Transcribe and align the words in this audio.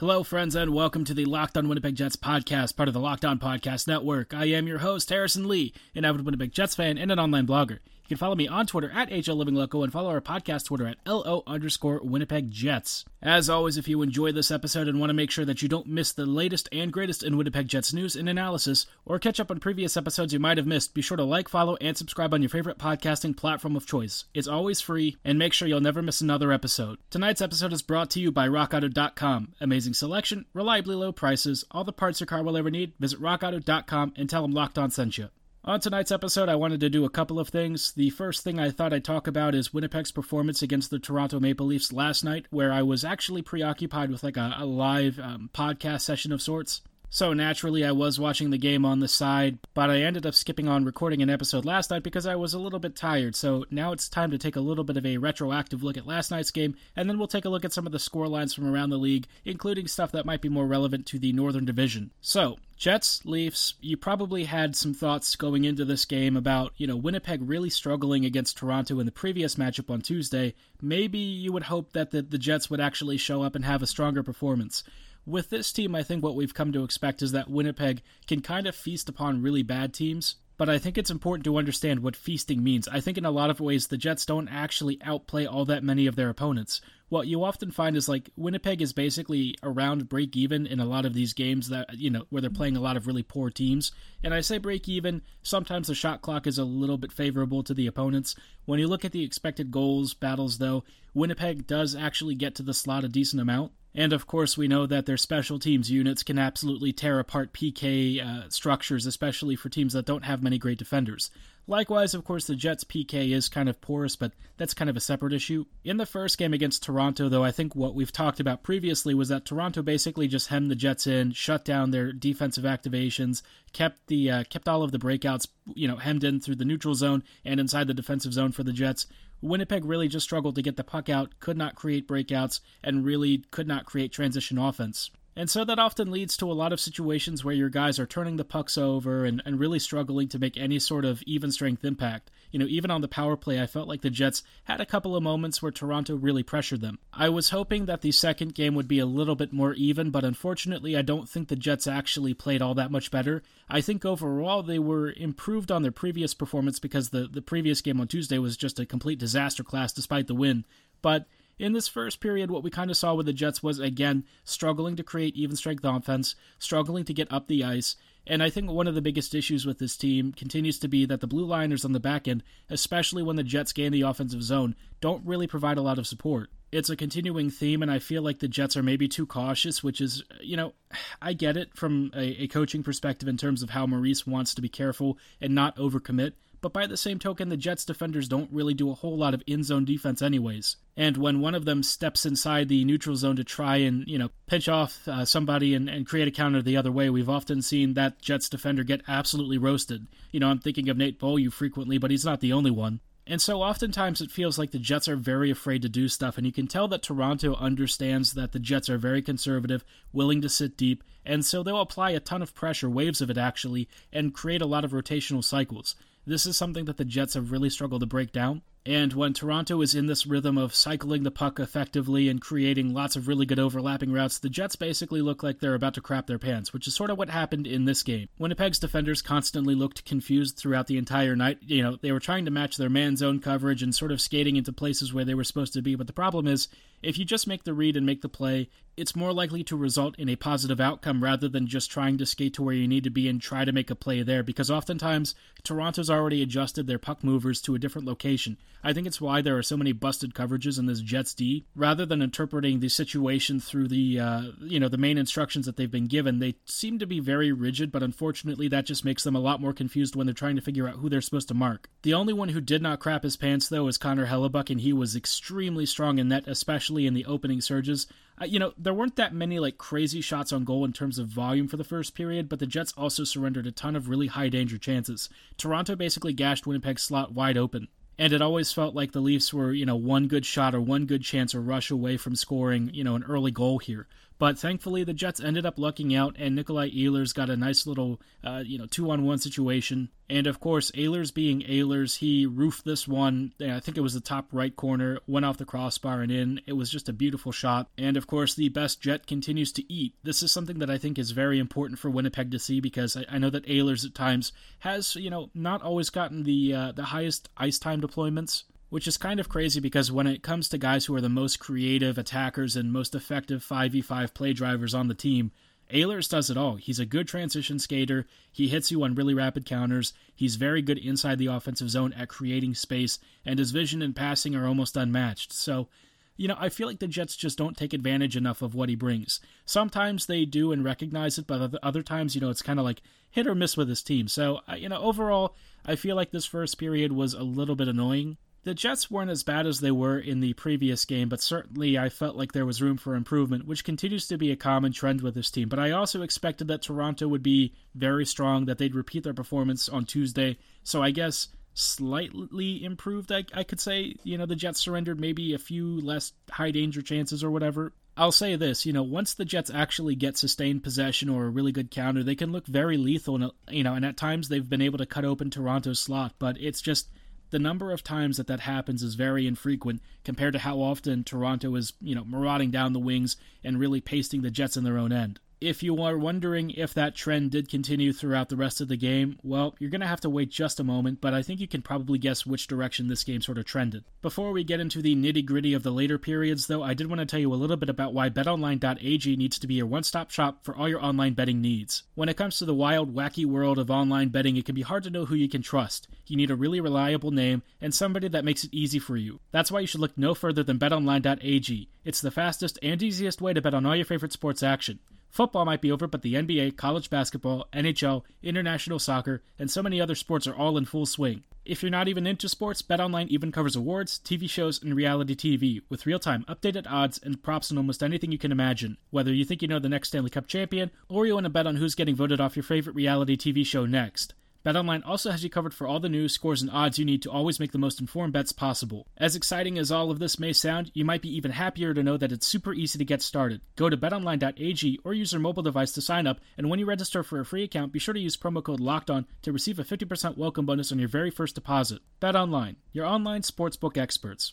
Hello, 0.00 0.22
friends, 0.22 0.54
and 0.54 0.72
welcome 0.72 1.04
to 1.04 1.12
the 1.12 1.26
Locked 1.26 1.58
On 1.58 1.68
Winnipeg 1.68 1.94
Jets 1.94 2.16
podcast, 2.16 2.74
part 2.74 2.88
of 2.88 2.94
the 2.94 3.00
Locked 3.00 3.22
On 3.22 3.38
Podcast 3.38 3.86
Network. 3.86 4.32
I 4.32 4.46
am 4.46 4.66
your 4.66 4.78
host, 4.78 5.10
Harrison 5.10 5.46
Lee, 5.46 5.74
an 5.94 6.06
avid 6.06 6.24
Winnipeg 6.24 6.52
Jets 6.52 6.74
fan 6.74 6.96
and 6.96 7.12
an 7.12 7.18
online 7.18 7.46
blogger. 7.46 7.80
You 8.10 8.16
can 8.16 8.26
follow 8.26 8.34
me 8.34 8.48
on 8.48 8.66
Twitter 8.66 8.90
at 8.92 9.08
HLLivingLoco 9.08 9.84
and 9.84 9.92
follow 9.92 10.10
our 10.10 10.20
podcast 10.20 10.64
Twitter 10.64 10.88
at 10.88 10.98
LO 11.06 11.44
underscore 11.46 12.00
Winnipeg 12.02 12.50
Jets. 12.50 13.04
As 13.22 13.48
always, 13.48 13.76
if 13.76 13.86
you 13.86 14.02
enjoyed 14.02 14.34
this 14.34 14.50
episode 14.50 14.88
and 14.88 14.98
want 14.98 15.10
to 15.10 15.14
make 15.14 15.30
sure 15.30 15.44
that 15.44 15.62
you 15.62 15.68
don't 15.68 15.86
miss 15.86 16.10
the 16.10 16.26
latest 16.26 16.68
and 16.72 16.92
greatest 16.92 17.22
in 17.22 17.36
Winnipeg 17.36 17.68
Jets 17.68 17.92
news 17.92 18.16
and 18.16 18.28
analysis, 18.28 18.86
or 19.04 19.20
catch 19.20 19.38
up 19.38 19.48
on 19.48 19.60
previous 19.60 19.96
episodes 19.96 20.32
you 20.32 20.40
might 20.40 20.56
have 20.56 20.66
missed, 20.66 20.92
be 20.92 21.02
sure 21.02 21.16
to 21.16 21.22
like, 21.22 21.48
follow, 21.48 21.76
and 21.76 21.96
subscribe 21.96 22.34
on 22.34 22.42
your 22.42 22.48
favorite 22.48 22.78
podcasting 22.78 23.36
platform 23.36 23.76
of 23.76 23.86
choice. 23.86 24.24
It's 24.34 24.48
always 24.48 24.80
free, 24.80 25.16
and 25.24 25.38
make 25.38 25.52
sure 25.52 25.68
you'll 25.68 25.80
never 25.80 26.02
miss 26.02 26.20
another 26.20 26.50
episode. 26.50 26.98
Tonight's 27.10 27.40
episode 27.40 27.72
is 27.72 27.82
brought 27.82 28.10
to 28.10 28.20
you 28.20 28.32
by 28.32 28.48
RockAuto.com. 28.48 29.52
Amazing 29.60 29.94
selection, 29.94 30.46
reliably 30.52 30.96
low 30.96 31.12
prices, 31.12 31.64
all 31.70 31.84
the 31.84 31.92
parts 31.92 32.18
your 32.18 32.26
car 32.26 32.42
will 32.42 32.56
ever 32.56 32.72
need. 32.72 32.92
Visit 32.98 33.22
RockAuto.com 33.22 34.14
and 34.16 34.28
tell 34.28 34.42
them 34.42 34.50
Locked 34.50 34.78
On 34.78 34.90
sent 34.90 35.16
you. 35.16 35.28
On 35.62 35.78
tonight's 35.78 36.10
episode, 36.10 36.48
I 36.48 36.56
wanted 36.56 36.80
to 36.80 36.88
do 36.88 37.04
a 37.04 37.10
couple 37.10 37.38
of 37.38 37.50
things. 37.50 37.92
The 37.92 38.08
first 38.08 38.42
thing 38.42 38.58
I 38.58 38.70
thought 38.70 38.94
I'd 38.94 39.04
talk 39.04 39.26
about 39.26 39.54
is 39.54 39.74
Winnipeg's 39.74 40.10
performance 40.10 40.62
against 40.62 40.90
the 40.90 40.98
Toronto 40.98 41.38
Maple 41.38 41.66
Leafs 41.66 41.92
last 41.92 42.24
night, 42.24 42.46
where 42.48 42.72
I 42.72 42.80
was 42.80 43.04
actually 43.04 43.42
preoccupied 43.42 44.10
with 44.10 44.22
like 44.24 44.38
a, 44.38 44.54
a 44.56 44.64
live 44.64 45.18
um, 45.18 45.50
podcast 45.52 46.00
session 46.00 46.32
of 46.32 46.40
sorts. 46.40 46.80
So 47.12 47.32
naturally, 47.32 47.84
I 47.84 47.90
was 47.90 48.20
watching 48.20 48.50
the 48.50 48.56
game 48.56 48.84
on 48.84 49.00
the 49.00 49.08
side, 49.08 49.58
but 49.74 49.90
I 49.90 50.02
ended 50.02 50.26
up 50.26 50.34
skipping 50.34 50.68
on 50.68 50.84
recording 50.84 51.22
an 51.22 51.28
episode 51.28 51.64
last 51.64 51.90
night 51.90 52.04
because 52.04 52.24
I 52.24 52.36
was 52.36 52.54
a 52.54 52.58
little 52.60 52.78
bit 52.78 52.94
tired. 52.94 53.34
So 53.34 53.64
now 53.68 53.90
it's 53.90 54.08
time 54.08 54.30
to 54.30 54.38
take 54.38 54.54
a 54.54 54.60
little 54.60 54.84
bit 54.84 54.96
of 54.96 55.04
a 55.04 55.16
retroactive 55.16 55.82
look 55.82 55.96
at 55.96 56.06
last 56.06 56.30
night's 56.30 56.52
game, 56.52 56.76
and 56.94 57.10
then 57.10 57.18
we'll 57.18 57.26
take 57.26 57.44
a 57.44 57.48
look 57.48 57.64
at 57.64 57.72
some 57.72 57.84
of 57.84 57.90
the 57.90 57.98
score 57.98 58.28
lines 58.28 58.54
from 58.54 58.72
around 58.72 58.90
the 58.90 58.96
league, 58.96 59.26
including 59.44 59.88
stuff 59.88 60.12
that 60.12 60.24
might 60.24 60.40
be 60.40 60.48
more 60.48 60.68
relevant 60.68 61.04
to 61.06 61.18
the 61.18 61.32
Northern 61.32 61.64
Division. 61.64 62.12
So, 62.20 62.58
Jets, 62.76 63.24
Leafs, 63.24 63.74
you 63.80 63.96
probably 63.96 64.44
had 64.44 64.76
some 64.76 64.94
thoughts 64.94 65.34
going 65.34 65.64
into 65.64 65.84
this 65.84 66.04
game 66.04 66.36
about, 66.36 66.72
you 66.76 66.86
know, 66.86 66.96
Winnipeg 66.96 67.40
really 67.42 67.70
struggling 67.70 68.24
against 68.24 68.56
Toronto 68.56 69.00
in 69.00 69.06
the 69.06 69.12
previous 69.12 69.56
matchup 69.56 69.90
on 69.90 70.00
Tuesday. 70.00 70.54
Maybe 70.80 71.18
you 71.18 71.52
would 71.52 71.64
hope 71.64 71.92
that 71.92 72.12
the, 72.12 72.22
the 72.22 72.38
Jets 72.38 72.70
would 72.70 72.80
actually 72.80 73.16
show 73.16 73.42
up 73.42 73.56
and 73.56 73.64
have 73.64 73.82
a 73.82 73.86
stronger 73.88 74.22
performance. 74.22 74.84
With 75.30 75.48
this 75.48 75.72
team, 75.72 75.94
I 75.94 76.02
think 76.02 76.24
what 76.24 76.34
we've 76.34 76.52
come 76.52 76.72
to 76.72 76.82
expect 76.82 77.22
is 77.22 77.30
that 77.32 77.48
Winnipeg 77.48 78.02
can 78.26 78.40
kind 78.40 78.66
of 78.66 78.74
feast 78.74 79.08
upon 79.08 79.42
really 79.42 79.62
bad 79.62 79.94
teams 79.94 80.36
but 80.60 80.68
I 80.68 80.76
think 80.76 80.98
it's 80.98 81.10
important 81.10 81.44
to 81.44 81.56
understand 81.56 82.00
what 82.00 82.14
feasting 82.14 82.62
means. 82.62 82.86
I 82.86 83.00
think 83.00 83.16
in 83.16 83.24
a 83.24 83.30
lot 83.30 83.48
of 83.48 83.60
ways 83.60 83.86
the 83.86 83.96
Jets 83.96 84.26
don't 84.26 84.46
actually 84.46 85.00
outplay 85.02 85.46
all 85.46 85.64
that 85.64 85.82
many 85.82 86.06
of 86.06 86.16
their 86.16 86.28
opponents. 86.28 86.82
What 87.10 87.26
you 87.26 87.42
often 87.42 87.72
find 87.72 87.96
is 87.96 88.08
like 88.08 88.30
Winnipeg 88.36 88.80
is 88.80 88.92
basically 88.92 89.56
around 89.64 90.08
break 90.08 90.36
even 90.36 90.64
in 90.64 90.78
a 90.78 90.84
lot 90.84 91.04
of 91.04 91.12
these 91.12 91.32
games 91.32 91.68
that 91.68 91.98
you 91.98 92.08
know 92.08 92.24
where 92.30 92.40
they're 92.40 92.50
playing 92.50 92.76
a 92.76 92.80
lot 92.80 92.96
of 92.96 93.08
really 93.08 93.24
poor 93.24 93.50
teams. 93.50 93.90
And 94.22 94.32
I 94.32 94.40
say 94.40 94.58
break 94.58 94.88
even, 94.88 95.22
sometimes 95.42 95.88
the 95.88 95.94
shot 95.94 96.22
clock 96.22 96.46
is 96.46 96.56
a 96.56 96.64
little 96.64 96.98
bit 96.98 97.10
favorable 97.10 97.64
to 97.64 97.74
the 97.74 97.88
opponents. 97.88 98.36
When 98.64 98.78
you 98.78 98.86
look 98.86 99.04
at 99.04 99.10
the 99.10 99.24
expected 99.24 99.72
goals 99.72 100.14
battles 100.14 100.58
though, 100.58 100.84
Winnipeg 101.12 101.66
does 101.66 101.96
actually 101.96 102.36
get 102.36 102.54
to 102.54 102.62
the 102.62 102.72
slot 102.72 103.02
a 103.02 103.08
decent 103.08 103.42
amount. 103.42 103.72
And 103.92 104.12
of 104.12 104.28
course, 104.28 104.56
we 104.56 104.68
know 104.68 104.86
that 104.86 105.06
their 105.06 105.16
special 105.16 105.58
teams 105.58 105.90
units 105.90 106.22
can 106.22 106.38
absolutely 106.38 106.92
tear 106.92 107.18
apart 107.18 107.52
PK 107.52 108.24
uh, 108.24 108.48
structures, 108.48 109.04
especially 109.04 109.56
for 109.56 109.68
teams 109.68 109.94
that 109.94 110.06
don't 110.06 110.24
have 110.24 110.44
many 110.44 110.58
great 110.58 110.78
defenders. 110.78 111.30
Likewise, 111.70 112.14
of 112.14 112.24
course, 112.24 112.48
the 112.48 112.56
Jets' 112.56 112.82
PK 112.82 113.30
is 113.30 113.48
kind 113.48 113.68
of 113.68 113.80
porous, 113.80 114.16
but 114.16 114.32
that's 114.56 114.74
kind 114.74 114.90
of 114.90 114.96
a 114.96 115.00
separate 115.00 115.32
issue. 115.32 115.66
In 115.84 115.98
the 115.98 116.04
first 116.04 116.36
game 116.36 116.52
against 116.52 116.82
Toronto, 116.82 117.28
though, 117.28 117.44
I 117.44 117.52
think 117.52 117.76
what 117.76 117.94
we've 117.94 118.10
talked 118.10 118.40
about 118.40 118.64
previously 118.64 119.14
was 119.14 119.28
that 119.28 119.44
Toronto 119.44 119.80
basically 119.80 120.26
just 120.26 120.48
hemmed 120.48 120.68
the 120.68 120.74
Jets 120.74 121.06
in, 121.06 121.30
shut 121.30 121.64
down 121.64 121.92
their 121.92 122.10
defensive 122.10 122.64
activations, 122.64 123.42
kept 123.72 124.08
the 124.08 124.28
uh, 124.28 124.44
kept 124.50 124.66
all 124.66 124.82
of 124.82 124.90
the 124.90 124.98
breakouts, 124.98 125.46
you 125.72 125.86
know, 125.86 125.94
hemmed 125.94 126.24
in 126.24 126.40
through 126.40 126.56
the 126.56 126.64
neutral 126.64 126.96
zone 126.96 127.22
and 127.44 127.60
inside 127.60 127.86
the 127.86 127.94
defensive 127.94 128.32
zone 128.32 128.50
for 128.50 128.64
the 128.64 128.72
Jets. 128.72 129.06
Winnipeg 129.40 129.84
really 129.84 130.08
just 130.08 130.24
struggled 130.24 130.56
to 130.56 130.62
get 130.62 130.76
the 130.76 130.82
puck 130.82 131.08
out, 131.08 131.38
could 131.38 131.56
not 131.56 131.76
create 131.76 132.08
breakouts, 132.08 132.58
and 132.82 133.04
really 133.04 133.44
could 133.52 133.68
not 133.68 133.86
create 133.86 134.10
transition 134.10 134.58
offense. 134.58 135.12
And 135.36 135.48
so 135.48 135.64
that 135.64 135.78
often 135.78 136.10
leads 136.10 136.36
to 136.38 136.50
a 136.50 136.54
lot 136.54 136.72
of 136.72 136.80
situations 136.80 137.44
where 137.44 137.54
your 137.54 137.68
guys 137.68 137.98
are 137.98 138.06
turning 138.06 138.36
the 138.36 138.44
pucks 138.44 138.76
over 138.76 139.24
and, 139.24 139.40
and 139.46 139.60
really 139.60 139.78
struggling 139.78 140.28
to 140.28 140.38
make 140.38 140.56
any 140.56 140.78
sort 140.78 141.04
of 141.04 141.22
even 141.22 141.52
strength 141.52 141.84
impact. 141.84 142.30
You 142.50 142.58
know, 142.58 142.66
even 142.66 142.90
on 142.90 143.00
the 143.00 143.08
power 143.08 143.36
play, 143.36 143.62
I 143.62 143.66
felt 143.66 143.86
like 143.86 144.02
the 144.02 144.10
Jets 144.10 144.42
had 144.64 144.80
a 144.80 144.86
couple 144.86 145.14
of 145.14 145.22
moments 145.22 145.62
where 145.62 145.70
Toronto 145.70 146.16
really 146.16 146.42
pressured 146.42 146.80
them. 146.80 146.98
I 147.12 147.28
was 147.28 147.50
hoping 147.50 147.86
that 147.86 148.00
the 148.00 148.10
second 148.10 148.54
game 148.54 148.74
would 148.74 148.88
be 148.88 148.98
a 148.98 149.06
little 149.06 149.36
bit 149.36 149.52
more 149.52 149.72
even, 149.74 150.10
but 150.10 150.24
unfortunately, 150.24 150.96
I 150.96 151.02
don't 151.02 151.28
think 151.28 151.46
the 151.46 151.56
Jets 151.56 151.86
actually 151.86 152.34
played 152.34 152.60
all 152.60 152.74
that 152.74 152.90
much 152.90 153.12
better. 153.12 153.42
I 153.68 153.80
think 153.80 154.04
overall 154.04 154.64
they 154.64 154.80
were 154.80 155.12
improved 155.12 155.70
on 155.70 155.82
their 155.82 155.92
previous 155.92 156.34
performance 156.34 156.80
because 156.80 157.10
the, 157.10 157.28
the 157.28 157.42
previous 157.42 157.80
game 157.80 158.00
on 158.00 158.08
Tuesday 158.08 158.38
was 158.38 158.56
just 158.56 158.80
a 158.80 158.86
complete 158.86 159.20
disaster 159.20 159.62
class 159.62 159.92
despite 159.92 160.26
the 160.26 160.34
win. 160.34 160.64
But 161.02 161.26
in 161.60 161.74
this 161.74 161.88
first 161.88 162.20
period, 162.20 162.50
what 162.50 162.62
we 162.62 162.70
kind 162.70 162.90
of 162.90 162.96
saw 162.96 163.14
with 163.14 163.26
the 163.26 163.32
Jets 163.32 163.62
was, 163.62 163.78
again, 163.78 164.24
struggling 164.44 164.96
to 164.96 165.02
create 165.02 165.36
even 165.36 165.56
strength 165.56 165.84
offense, 165.84 166.34
struggling 166.58 167.04
to 167.04 167.14
get 167.14 167.30
up 167.30 167.46
the 167.46 167.62
ice. 167.62 167.96
And 168.26 168.42
I 168.42 168.48
think 168.48 168.70
one 168.70 168.86
of 168.86 168.94
the 168.94 169.02
biggest 169.02 169.34
issues 169.34 169.66
with 169.66 169.78
this 169.78 169.96
team 169.96 170.32
continues 170.32 170.78
to 170.78 170.88
be 170.88 171.04
that 171.06 171.20
the 171.20 171.26
blue 171.26 171.44
liners 171.44 171.84
on 171.84 171.92
the 171.92 172.00
back 172.00 172.26
end, 172.26 172.42
especially 172.70 173.22
when 173.22 173.36
the 173.36 173.42
Jets 173.42 173.72
gain 173.72 173.92
the 173.92 174.02
offensive 174.02 174.42
zone, 174.42 174.74
don't 175.00 175.26
really 175.26 175.46
provide 175.46 175.76
a 175.76 175.82
lot 175.82 175.98
of 175.98 176.06
support. 176.06 176.48
It's 176.72 176.88
a 176.88 176.96
continuing 176.96 177.50
theme, 177.50 177.82
and 177.82 177.90
I 177.90 177.98
feel 177.98 178.22
like 178.22 178.38
the 178.38 178.48
Jets 178.48 178.76
are 178.76 178.82
maybe 178.82 179.08
too 179.08 179.26
cautious, 179.26 179.82
which 179.82 180.00
is, 180.00 180.22
you 180.40 180.56
know, 180.56 180.72
I 181.20 181.34
get 181.34 181.56
it 181.56 181.76
from 181.76 182.10
a, 182.14 182.44
a 182.44 182.48
coaching 182.48 182.82
perspective 182.82 183.28
in 183.28 183.36
terms 183.36 183.62
of 183.62 183.70
how 183.70 183.86
Maurice 183.86 184.26
wants 184.26 184.54
to 184.54 184.62
be 184.62 184.68
careful 184.68 185.18
and 185.40 185.54
not 185.54 185.76
overcommit. 185.76 186.32
But 186.60 186.72
by 186.74 186.86
the 186.86 186.96
same 186.96 187.18
token, 187.18 187.48
the 187.48 187.56
Jets 187.56 187.84
defenders 187.84 188.28
don't 188.28 188.52
really 188.52 188.74
do 188.74 188.90
a 188.90 188.94
whole 188.94 189.16
lot 189.16 189.32
of 189.32 189.42
in 189.46 189.62
zone 189.62 189.84
defense, 189.84 190.20
anyways. 190.20 190.76
And 190.96 191.16
when 191.16 191.40
one 191.40 191.54
of 191.54 191.64
them 191.64 191.82
steps 191.82 192.26
inside 192.26 192.68
the 192.68 192.84
neutral 192.84 193.16
zone 193.16 193.36
to 193.36 193.44
try 193.44 193.76
and, 193.76 194.06
you 194.06 194.18
know, 194.18 194.30
pinch 194.46 194.68
off 194.68 195.08
uh, 195.08 195.24
somebody 195.24 195.74
and, 195.74 195.88
and 195.88 196.06
create 196.06 196.28
a 196.28 196.32
counter 196.32 196.60
the 196.60 196.76
other 196.76 196.92
way, 196.92 197.08
we've 197.08 197.30
often 197.30 197.62
seen 197.62 197.94
that 197.94 198.20
Jets 198.20 198.48
defender 198.48 198.84
get 198.84 199.02
absolutely 199.08 199.56
roasted. 199.56 200.06
You 200.32 200.40
know, 200.40 200.48
I'm 200.48 200.58
thinking 200.58 200.88
of 200.90 200.98
Nate 200.98 201.18
Beaulieu 201.18 201.50
frequently, 201.50 201.96
but 201.96 202.10
he's 202.10 202.24
not 202.24 202.40
the 202.40 202.52
only 202.52 202.70
one. 202.70 203.00
And 203.26 203.40
so 203.40 203.62
oftentimes 203.62 204.20
it 204.20 204.30
feels 204.30 204.58
like 204.58 204.72
the 204.72 204.78
Jets 204.78 205.06
are 205.06 205.16
very 205.16 205.50
afraid 205.50 205.82
to 205.82 205.88
do 205.88 206.08
stuff, 206.08 206.36
and 206.36 206.44
you 206.44 206.52
can 206.52 206.66
tell 206.66 206.88
that 206.88 207.02
Toronto 207.02 207.54
understands 207.54 208.32
that 208.32 208.50
the 208.50 208.58
Jets 208.58 208.90
are 208.90 208.98
very 208.98 209.22
conservative, 209.22 209.84
willing 210.12 210.40
to 210.40 210.48
sit 210.48 210.76
deep, 210.76 211.04
and 211.24 211.44
so 211.44 211.62
they'll 211.62 211.80
apply 211.80 212.10
a 212.10 212.18
ton 212.18 212.42
of 212.42 212.54
pressure, 212.54 212.90
waves 212.90 213.20
of 213.20 213.30
it 213.30 213.38
actually, 213.38 213.88
and 214.12 214.34
create 214.34 214.62
a 214.62 214.66
lot 214.66 214.84
of 214.84 214.90
rotational 214.90 215.44
cycles. 215.44 215.94
This 216.26 216.46
is 216.46 216.56
something 216.56 216.84
that 216.84 216.96
the 216.96 217.04
Jets 217.04 217.34
have 217.34 217.50
really 217.50 217.70
struggled 217.70 218.02
to 218.02 218.06
break 218.06 218.32
down. 218.32 218.62
And 218.86 219.12
when 219.12 219.34
Toronto 219.34 219.82
is 219.82 219.94
in 219.94 220.06
this 220.06 220.26
rhythm 220.26 220.56
of 220.56 220.74
cycling 220.74 221.22
the 221.22 221.30
puck 221.30 221.60
effectively 221.60 222.28
and 222.30 222.40
creating 222.40 222.94
lots 222.94 223.14
of 223.14 223.28
really 223.28 223.44
good 223.44 223.58
overlapping 223.58 224.10
routes, 224.10 224.38
the 224.38 224.48
Jets 224.48 224.74
basically 224.74 225.20
look 225.20 225.42
like 225.42 225.60
they're 225.60 225.74
about 225.74 225.94
to 225.94 226.00
crap 226.00 226.26
their 226.26 226.38
pants, 226.38 226.72
which 226.72 226.86
is 226.86 226.94
sort 226.94 227.10
of 227.10 227.18
what 227.18 227.28
happened 227.28 227.66
in 227.66 227.84
this 227.84 228.02
game. 228.02 228.28
Winnipeg's 228.38 228.78
defenders 228.78 229.20
constantly 229.20 229.74
looked 229.74 230.06
confused 230.06 230.56
throughout 230.56 230.86
the 230.86 230.96
entire 230.96 231.36
night. 231.36 231.58
You 231.60 231.82
know, 231.82 231.96
they 232.00 232.10
were 232.10 232.20
trying 232.20 232.46
to 232.46 232.50
match 232.50 232.78
their 232.78 232.88
man 232.88 233.16
zone 233.16 233.40
coverage 233.40 233.82
and 233.82 233.94
sort 233.94 234.12
of 234.12 234.20
skating 234.20 234.56
into 234.56 234.72
places 234.72 235.12
where 235.12 235.26
they 235.26 235.34
were 235.34 235.44
supposed 235.44 235.74
to 235.74 235.82
be, 235.82 235.94
but 235.94 236.06
the 236.06 236.12
problem 236.14 236.46
is, 236.46 236.68
if 237.02 237.18
you 237.18 237.24
just 237.24 237.46
make 237.46 237.64
the 237.64 237.74
read 237.74 237.96
and 237.96 238.06
make 238.06 238.22
the 238.22 238.28
play, 238.28 238.68
it's 238.96 239.16
more 239.16 239.32
likely 239.32 239.64
to 239.64 239.76
result 239.76 240.18
in 240.18 240.28
a 240.28 240.36
positive 240.36 240.80
outcome 240.80 241.22
rather 241.24 241.48
than 241.48 241.66
just 241.66 241.90
trying 241.90 242.18
to 242.18 242.26
skate 242.26 242.52
to 242.54 242.62
where 242.62 242.74
you 242.74 242.86
need 242.86 243.04
to 243.04 243.10
be 243.10 243.28
and 243.28 243.40
try 243.40 243.64
to 243.64 243.72
make 243.72 243.90
a 243.90 243.94
play 243.94 244.22
there, 244.22 244.42
because 244.42 244.70
oftentimes 244.70 245.34
Toronto's 245.62 246.10
already 246.10 246.42
adjusted 246.42 246.86
their 246.86 246.98
puck 246.98 247.24
movers 247.24 247.62
to 247.62 247.74
a 247.74 247.78
different 247.78 248.06
location. 248.06 248.58
I 248.82 248.92
think 248.92 249.06
it's 249.06 249.20
why 249.20 249.40
there 249.40 249.56
are 249.56 249.62
so 249.62 249.76
many 249.76 249.92
busted 249.92 250.34
coverages 250.34 250.78
in 250.78 250.86
this 250.86 251.00
Jets 251.00 251.34
D. 251.34 251.64
Rather 251.74 252.04
than 252.04 252.20
interpreting 252.20 252.80
the 252.80 252.88
situation 252.88 253.60
through 253.60 253.88
the 253.88 254.20
uh, 254.20 254.42
you 254.60 254.80
know 254.80 254.88
the 254.88 254.98
main 254.98 255.18
instructions 255.18 255.66
that 255.66 255.76
they've 255.76 255.90
been 255.90 256.06
given, 256.06 256.38
they 256.38 256.56
seem 256.64 256.98
to 256.98 257.06
be 257.06 257.20
very 257.20 257.52
rigid. 257.52 257.92
But 257.92 258.02
unfortunately, 258.02 258.68
that 258.68 258.86
just 258.86 259.04
makes 259.04 259.24
them 259.24 259.36
a 259.36 259.40
lot 259.40 259.60
more 259.60 259.72
confused 259.72 260.16
when 260.16 260.26
they're 260.26 260.34
trying 260.34 260.56
to 260.56 260.62
figure 260.62 260.88
out 260.88 260.96
who 260.96 261.08
they're 261.08 261.20
supposed 261.20 261.48
to 261.48 261.54
mark. 261.54 261.88
The 262.02 262.14
only 262.14 262.32
one 262.32 262.50
who 262.50 262.60
did 262.60 262.82
not 262.82 263.00
crap 263.00 263.22
his 263.22 263.36
pants 263.36 263.68
though 263.68 263.86
is 263.86 263.98
Connor 263.98 264.26
Hellebuyck, 264.26 264.70
and 264.70 264.80
he 264.80 264.92
was 264.92 265.16
extremely 265.16 265.86
strong 265.86 266.18
in 266.18 266.28
net, 266.28 266.44
especially 266.46 266.89
especially 266.90 267.06
in 267.06 267.14
the 267.14 267.24
opening 267.24 267.60
surges. 267.60 268.06
Uh, 268.40 268.44
you 268.44 268.58
know, 268.58 268.72
there 268.76 268.94
weren't 268.94 269.16
that 269.16 269.32
many 269.32 269.60
like 269.60 269.78
crazy 269.78 270.20
shots 270.20 270.52
on 270.52 270.64
goal 270.64 270.84
in 270.84 270.92
terms 270.92 271.18
of 271.18 271.28
volume 271.28 271.68
for 271.68 271.76
the 271.76 271.84
first 271.84 272.14
period, 272.14 272.48
but 272.48 272.58
the 272.58 272.66
Jets 272.66 272.92
also 272.96 273.22
surrendered 273.22 273.66
a 273.66 273.72
ton 273.72 273.94
of 273.94 274.08
really 274.08 274.26
high 274.26 274.48
danger 274.48 274.76
chances. 274.78 275.28
Toronto 275.56 275.94
basically 275.94 276.32
gashed 276.32 276.66
Winnipeg's 276.66 277.02
slot 277.02 277.32
wide 277.32 277.56
open. 277.56 277.88
And 278.18 278.32
it 278.34 278.42
always 278.42 278.72
felt 278.72 278.94
like 278.94 279.12
the 279.12 279.20
Leafs 279.20 279.54
were, 279.54 279.72
you 279.72 279.86
know, 279.86 279.96
one 279.96 280.26
good 280.26 280.44
shot 280.44 280.74
or 280.74 280.80
one 280.80 281.06
good 281.06 281.22
chance 281.22 281.54
or 281.54 281.62
rush 281.62 281.90
away 281.90 282.18
from 282.18 282.36
scoring, 282.36 282.90
you 282.92 283.04
know, 283.04 283.14
an 283.14 283.24
early 283.24 283.50
goal 283.50 283.78
here. 283.78 284.06
But 284.40 284.58
thankfully, 284.58 285.04
the 285.04 285.12
Jets 285.12 285.38
ended 285.38 285.66
up 285.66 285.78
lucking 285.78 286.14
out, 286.14 286.34
and 286.38 286.56
Nikolai 286.56 286.88
Ehlers 286.88 287.34
got 287.34 287.50
a 287.50 287.58
nice 287.58 287.86
little, 287.86 288.22
uh, 288.42 288.62
you 288.64 288.78
know, 288.78 288.86
two-on-one 288.86 289.36
situation. 289.36 290.08
And 290.30 290.46
of 290.46 290.60
course, 290.60 290.90
Ehlers 290.92 291.32
being 291.34 291.60
Ehlers, 291.60 292.16
he 292.16 292.46
roofed 292.46 292.86
this 292.86 293.06
one. 293.06 293.52
I 293.60 293.80
think 293.80 293.98
it 293.98 294.00
was 294.00 294.14
the 294.14 294.20
top 294.20 294.48
right 294.50 294.74
corner, 294.74 295.18
went 295.26 295.44
off 295.44 295.58
the 295.58 295.66
crossbar 295.66 296.22
and 296.22 296.32
in. 296.32 296.62
It 296.66 296.72
was 296.72 296.88
just 296.88 297.10
a 297.10 297.12
beautiful 297.12 297.52
shot. 297.52 297.88
And 297.98 298.16
of 298.16 298.26
course, 298.26 298.54
the 298.54 298.70
best 298.70 299.02
Jet 299.02 299.26
continues 299.26 299.72
to 299.72 299.92
eat. 299.92 300.14
This 300.22 300.42
is 300.42 300.50
something 300.50 300.78
that 300.78 300.88
I 300.88 300.96
think 300.96 301.18
is 301.18 301.32
very 301.32 301.58
important 301.58 301.98
for 301.98 302.08
Winnipeg 302.08 302.50
to 302.52 302.58
see 302.58 302.80
because 302.80 303.18
I, 303.18 303.26
I 303.28 303.36
know 303.36 303.50
that 303.50 303.66
Ehlers 303.66 304.06
at 304.06 304.14
times 304.14 304.52
has, 304.78 305.16
you 305.16 305.28
know, 305.28 305.50
not 305.52 305.82
always 305.82 306.08
gotten 306.08 306.44
the 306.44 306.72
uh, 306.72 306.92
the 306.92 307.04
highest 307.04 307.50
ice 307.58 307.78
time 307.78 308.00
deployments 308.00 308.62
which 308.90 309.08
is 309.08 309.16
kind 309.16 309.40
of 309.40 309.48
crazy 309.48 309.80
because 309.80 310.12
when 310.12 310.26
it 310.26 310.42
comes 310.42 310.68
to 310.68 310.78
guys 310.78 311.06
who 311.06 311.14
are 311.14 311.20
the 311.20 311.28
most 311.28 311.58
creative 311.58 312.18
attackers 312.18 312.76
and 312.76 312.92
most 312.92 313.14
effective 313.14 313.64
5v5 313.64 314.34
play 314.34 314.52
drivers 314.52 314.94
on 314.94 315.08
the 315.08 315.14
team, 315.14 315.52
Ehlers 315.92 316.28
does 316.28 316.50
it 316.50 316.56
all. 316.56 316.76
He's 316.76 317.00
a 317.00 317.06
good 317.06 317.26
transition 317.26 317.78
skater. 317.78 318.26
He 318.52 318.68
hits 318.68 318.92
you 318.92 319.02
on 319.02 319.14
really 319.14 319.34
rapid 319.34 319.66
counters. 319.66 320.12
He's 320.34 320.54
very 320.56 320.82
good 320.82 320.98
inside 320.98 321.38
the 321.38 321.46
offensive 321.46 321.90
zone 321.90 322.12
at 322.12 322.28
creating 322.28 322.74
space, 322.74 323.18
and 323.44 323.58
his 323.58 323.72
vision 323.72 324.00
and 324.02 324.14
passing 324.14 324.54
are 324.54 324.68
almost 324.68 324.96
unmatched. 324.96 325.52
So, 325.52 325.88
you 326.36 326.46
know, 326.46 326.56
I 326.58 326.68
feel 326.68 326.86
like 326.86 327.00
the 327.00 327.08
Jets 327.08 327.34
just 327.36 327.58
don't 327.58 327.76
take 327.76 327.92
advantage 327.92 328.36
enough 328.36 328.62
of 328.62 328.74
what 328.74 328.88
he 328.88 328.94
brings. 328.94 329.40
Sometimes 329.64 330.26
they 330.26 330.44
do 330.44 330.70
and 330.70 330.84
recognize 330.84 331.38
it, 331.38 331.46
but 331.48 331.74
other 331.82 332.02
times, 332.02 332.34
you 332.34 332.40
know, 332.40 332.50
it's 332.50 332.62
kind 332.62 332.78
of 332.78 332.84
like 332.84 333.02
hit 333.28 333.46
or 333.46 333.54
miss 333.54 333.76
with 333.76 333.88
his 333.88 334.02
team. 334.02 334.28
So, 334.28 334.60
you 334.76 334.88
know, 334.88 335.02
overall, 335.02 335.56
I 335.84 335.96
feel 335.96 336.14
like 336.14 336.30
this 336.30 336.46
first 336.46 336.78
period 336.78 337.12
was 337.12 337.34
a 337.34 337.42
little 337.42 337.74
bit 337.74 337.88
annoying. 337.88 338.36
The 338.62 338.74
Jets 338.74 339.10
weren't 339.10 339.30
as 339.30 339.42
bad 339.42 339.66
as 339.66 339.80
they 339.80 339.90
were 339.90 340.18
in 340.18 340.40
the 340.40 340.52
previous 340.52 341.06
game, 341.06 341.30
but 341.30 341.40
certainly 341.40 341.98
I 341.98 342.10
felt 342.10 342.36
like 342.36 342.52
there 342.52 342.66
was 342.66 342.82
room 342.82 342.98
for 342.98 343.14
improvement, 343.14 343.66
which 343.66 343.84
continues 343.84 344.28
to 344.28 344.36
be 344.36 344.50
a 344.50 344.56
common 344.56 344.92
trend 344.92 345.22
with 345.22 345.34
this 345.34 345.50
team. 345.50 345.68
But 345.68 345.78
I 345.78 345.92
also 345.92 346.20
expected 346.20 346.68
that 346.68 346.82
Toronto 346.82 347.26
would 347.26 347.42
be 347.42 347.74
very 347.94 348.26
strong, 348.26 348.66
that 348.66 348.76
they'd 348.76 348.94
repeat 348.94 349.24
their 349.24 349.32
performance 349.32 349.88
on 349.88 350.04
Tuesday. 350.04 350.58
So 350.82 351.02
I 351.02 351.10
guess 351.10 351.48
slightly 351.72 352.84
improved, 352.84 353.32
I, 353.32 353.44
I 353.54 353.64
could 353.64 353.80
say. 353.80 354.16
You 354.24 354.36
know, 354.36 354.46
the 354.46 354.56
Jets 354.56 354.80
surrendered 354.80 355.18
maybe 355.18 355.54
a 355.54 355.58
few 355.58 356.00
less 356.00 356.32
high 356.50 356.70
danger 356.70 357.00
chances 357.00 357.42
or 357.42 357.50
whatever. 357.50 357.94
I'll 358.16 358.32
say 358.32 358.56
this, 358.56 358.84
you 358.84 358.92
know, 358.92 359.04
once 359.04 359.32
the 359.32 359.46
Jets 359.46 359.70
actually 359.72 360.14
get 360.14 360.36
sustained 360.36 360.82
possession 360.82 361.30
or 361.30 361.46
a 361.46 361.50
really 361.50 361.72
good 361.72 361.90
counter, 361.90 362.22
they 362.22 362.34
can 362.34 362.52
look 362.52 362.66
very 362.66 362.98
lethal, 362.98 363.36
and, 363.36 363.52
you 363.70 363.84
know, 363.84 363.94
and 363.94 364.04
at 364.04 364.18
times 364.18 364.48
they've 364.48 364.68
been 364.68 364.82
able 364.82 364.98
to 364.98 365.06
cut 365.06 365.24
open 365.24 365.48
Toronto's 365.48 366.00
slot, 366.00 366.34
but 366.38 366.60
it's 366.60 366.82
just 366.82 367.08
the 367.50 367.58
number 367.58 367.92
of 367.92 368.02
times 368.02 368.36
that 368.36 368.46
that 368.46 368.60
happens 368.60 369.02
is 369.02 369.14
very 369.14 369.46
infrequent 369.46 370.02
compared 370.24 370.52
to 370.54 370.60
how 370.60 370.80
often 370.80 371.24
Toronto 371.24 371.74
is, 371.74 371.92
you 372.00 372.14
know, 372.14 372.24
marauding 372.24 372.70
down 372.70 372.92
the 372.92 372.98
wings 372.98 373.36
and 373.62 373.78
really 373.78 374.00
pasting 374.00 374.42
the 374.42 374.50
Jets 374.50 374.76
in 374.76 374.84
their 374.84 374.98
own 374.98 375.12
end. 375.12 375.40
If 375.60 375.82
you 375.82 376.02
are 376.02 376.16
wondering 376.16 376.70
if 376.70 376.94
that 376.94 377.14
trend 377.14 377.50
did 377.50 377.68
continue 377.68 378.14
throughout 378.14 378.48
the 378.48 378.56
rest 378.56 378.80
of 378.80 378.88
the 378.88 378.96
game, 378.96 379.38
well, 379.42 379.74
you're 379.78 379.90
going 379.90 380.00
to 380.00 380.06
have 380.06 380.22
to 380.22 380.30
wait 380.30 380.50
just 380.50 380.80
a 380.80 380.84
moment, 380.84 381.20
but 381.20 381.34
I 381.34 381.42
think 381.42 381.60
you 381.60 381.68
can 381.68 381.82
probably 381.82 382.18
guess 382.18 382.46
which 382.46 382.66
direction 382.66 383.08
this 383.08 383.24
game 383.24 383.42
sort 383.42 383.58
of 383.58 383.66
trended. 383.66 384.04
Before 384.22 384.52
we 384.52 384.64
get 384.64 384.80
into 384.80 385.02
the 385.02 385.14
nitty 385.14 385.44
gritty 385.44 385.74
of 385.74 385.82
the 385.82 385.90
later 385.90 386.16
periods, 386.16 386.66
though, 386.66 386.82
I 386.82 386.94
did 386.94 387.08
want 387.08 387.18
to 387.18 387.26
tell 387.26 387.40
you 387.40 387.52
a 387.52 387.56
little 387.56 387.76
bit 387.76 387.90
about 387.90 388.14
why 388.14 388.30
betonline.ag 388.30 389.36
needs 389.36 389.58
to 389.58 389.66
be 389.66 389.74
your 389.74 389.84
one 389.84 390.02
stop 390.02 390.30
shop 390.30 390.64
for 390.64 390.74
all 390.74 390.88
your 390.88 391.04
online 391.04 391.34
betting 391.34 391.60
needs. 391.60 392.04
When 392.14 392.30
it 392.30 392.38
comes 392.38 392.56
to 392.58 392.64
the 392.64 392.74
wild, 392.74 393.14
wacky 393.14 393.44
world 393.44 393.78
of 393.78 393.90
online 393.90 394.30
betting, 394.30 394.56
it 394.56 394.64
can 394.64 394.74
be 394.74 394.80
hard 394.80 395.02
to 395.02 395.10
know 395.10 395.26
who 395.26 395.34
you 395.34 395.50
can 395.50 395.60
trust. 395.60 396.08
You 396.26 396.38
need 396.38 396.50
a 396.50 396.56
really 396.56 396.80
reliable 396.80 397.32
name 397.32 397.62
and 397.82 397.94
somebody 397.94 398.28
that 398.28 398.46
makes 398.46 398.64
it 398.64 398.72
easy 398.72 398.98
for 398.98 399.18
you. 399.18 399.40
That's 399.50 399.70
why 399.70 399.80
you 399.80 399.86
should 399.86 400.00
look 400.00 400.16
no 400.16 400.32
further 400.32 400.62
than 400.62 400.78
betonline.ag. 400.78 401.90
It's 402.02 402.22
the 402.22 402.30
fastest 402.30 402.78
and 402.82 403.02
easiest 403.02 403.42
way 403.42 403.52
to 403.52 403.60
bet 403.60 403.74
on 403.74 403.84
all 403.84 403.94
your 403.94 404.06
favorite 404.06 404.32
sports 404.32 404.62
action. 404.62 405.00
Football 405.30 405.64
might 405.64 405.80
be 405.80 405.92
over, 405.92 406.08
but 406.08 406.22
the 406.22 406.34
NBA, 406.34 406.76
college 406.76 407.08
basketball, 407.08 407.68
NHL, 407.72 408.24
international 408.42 408.98
soccer, 408.98 409.42
and 409.58 409.70
so 409.70 409.82
many 409.82 410.00
other 410.00 410.16
sports 410.16 410.46
are 410.46 410.54
all 410.54 410.76
in 410.76 410.84
full 410.84 411.06
swing. 411.06 411.44
If 411.64 411.82
you're 411.82 411.90
not 411.90 412.08
even 412.08 412.26
into 412.26 412.48
sports, 412.48 412.82
BetOnline 412.82 413.28
even 413.28 413.52
covers 413.52 413.76
awards, 413.76 414.18
TV 414.18 414.50
shows, 414.50 414.82
and 414.82 414.94
reality 414.94 415.36
TV 415.36 415.82
with 415.88 416.04
real-time 416.04 416.44
updated 416.48 416.86
odds 416.90 417.20
and 417.22 417.42
props 417.42 417.70
on 417.70 417.78
almost 417.78 418.02
anything 418.02 418.32
you 418.32 418.38
can 418.38 418.50
imagine. 418.50 418.96
Whether 419.10 419.32
you 419.32 419.44
think 419.44 419.62
you 419.62 419.68
know 419.68 419.78
the 419.78 419.88
next 419.88 420.08
Stanley 420.08 420.30
Cup 420.30 420.48
champion 420.48 420.90
or 421.08 421.26
you 421.26 421.34
want 421.34 421.44
to 421.44 421.50
bet 421.50 421.66
on 421.66 421.76
who's 421.76 421.94
getting 421.94 422.16
voted 422.16 422.40
off 422.40 422.56
your 422.56 422.64
favorite 422.64 422.96
reality 422.96 423.36
TV 423.36 423.64
show 423.64 423.86
next. 423.86 424.34
BetOnline 424.64 425.02
also 425.06 425.30
has 425.30 425.42
you 425.42 425.48
covered 425.48 425.72
for 425.72 425.86
all 425.86 426.00
the 426.00 426.08
news, 426.08 426.34
scores, 426.34 426.60
and 426.60 426.70
odds 426.70 426.98
you 426.98 427.04
need 427.06 427.22
to 427.22 427.30
always 427.30 427.58
make 427.58 427.72
the 427.72 427.78
most 427.78 427.98
informed 427.98 428.34
bets 428.34 428.52
possible. 428.52 429.06
As 429.16 429.34
exciting 429.34 429.78
as 429.78 429.90
all 429.90 430.10
of 430.10 430.18
this 430.18 430.38
may 430.38 430.52
sound, 430.52 430.90
you 430.92 431.02
might 431.02 431.22
be 431.22 431.34
even 431.34 431.52
happier 431.52 431.94
to 431.94 432.02
know 432.02 432.18
that 432.18 432.30
it's 432.30 432.46
super 432.46 432.74
easy 432.74 432.98
to 432.98 433.04
get 433.04 433.22
started. 433.22 433.62
Go 433.76 433.88
to 433.88 433.96
betonline.ag 433.96 435.00
or 435.02 435.14
use 435.14 435.32
your 435.32 435.40
mobile 435.40 435.62
device 435.62 435.92
to 435.92 436.02
sign 436.02 436.26
up, 436.26 436.40
and 436.58 436.68
when 436.68 436.78
you 436.78 436.84
register 436.84 437.22
for 437.22 437.40
a 437.40 437.44
free 437.46 437.64
account, 437.64 437.92
be 437.92 437.98
sure 437.98 438.12
to 438.12 438.20
use 438.20 438.36
promo 438.36 438.62
code 438.62 438.80
LOCKEDON 438.80 439.24
to 439.42 439.52
receive 439.52 439.78
a 439.78 439.84
50% 439.84 440.36
welcome 440.36 440.66
bonus 440.66 440.92
on 440.92 440.98
your 440.98 441.08
very 441.08 441.30
first 441.30 441.54
deposit. 441.54 442.00
BetOnline, 442.20 442.76
your 442.92 443.06
online 443.06 443.40
sportsbook 443.40 443.96
experts. 443.96 444.52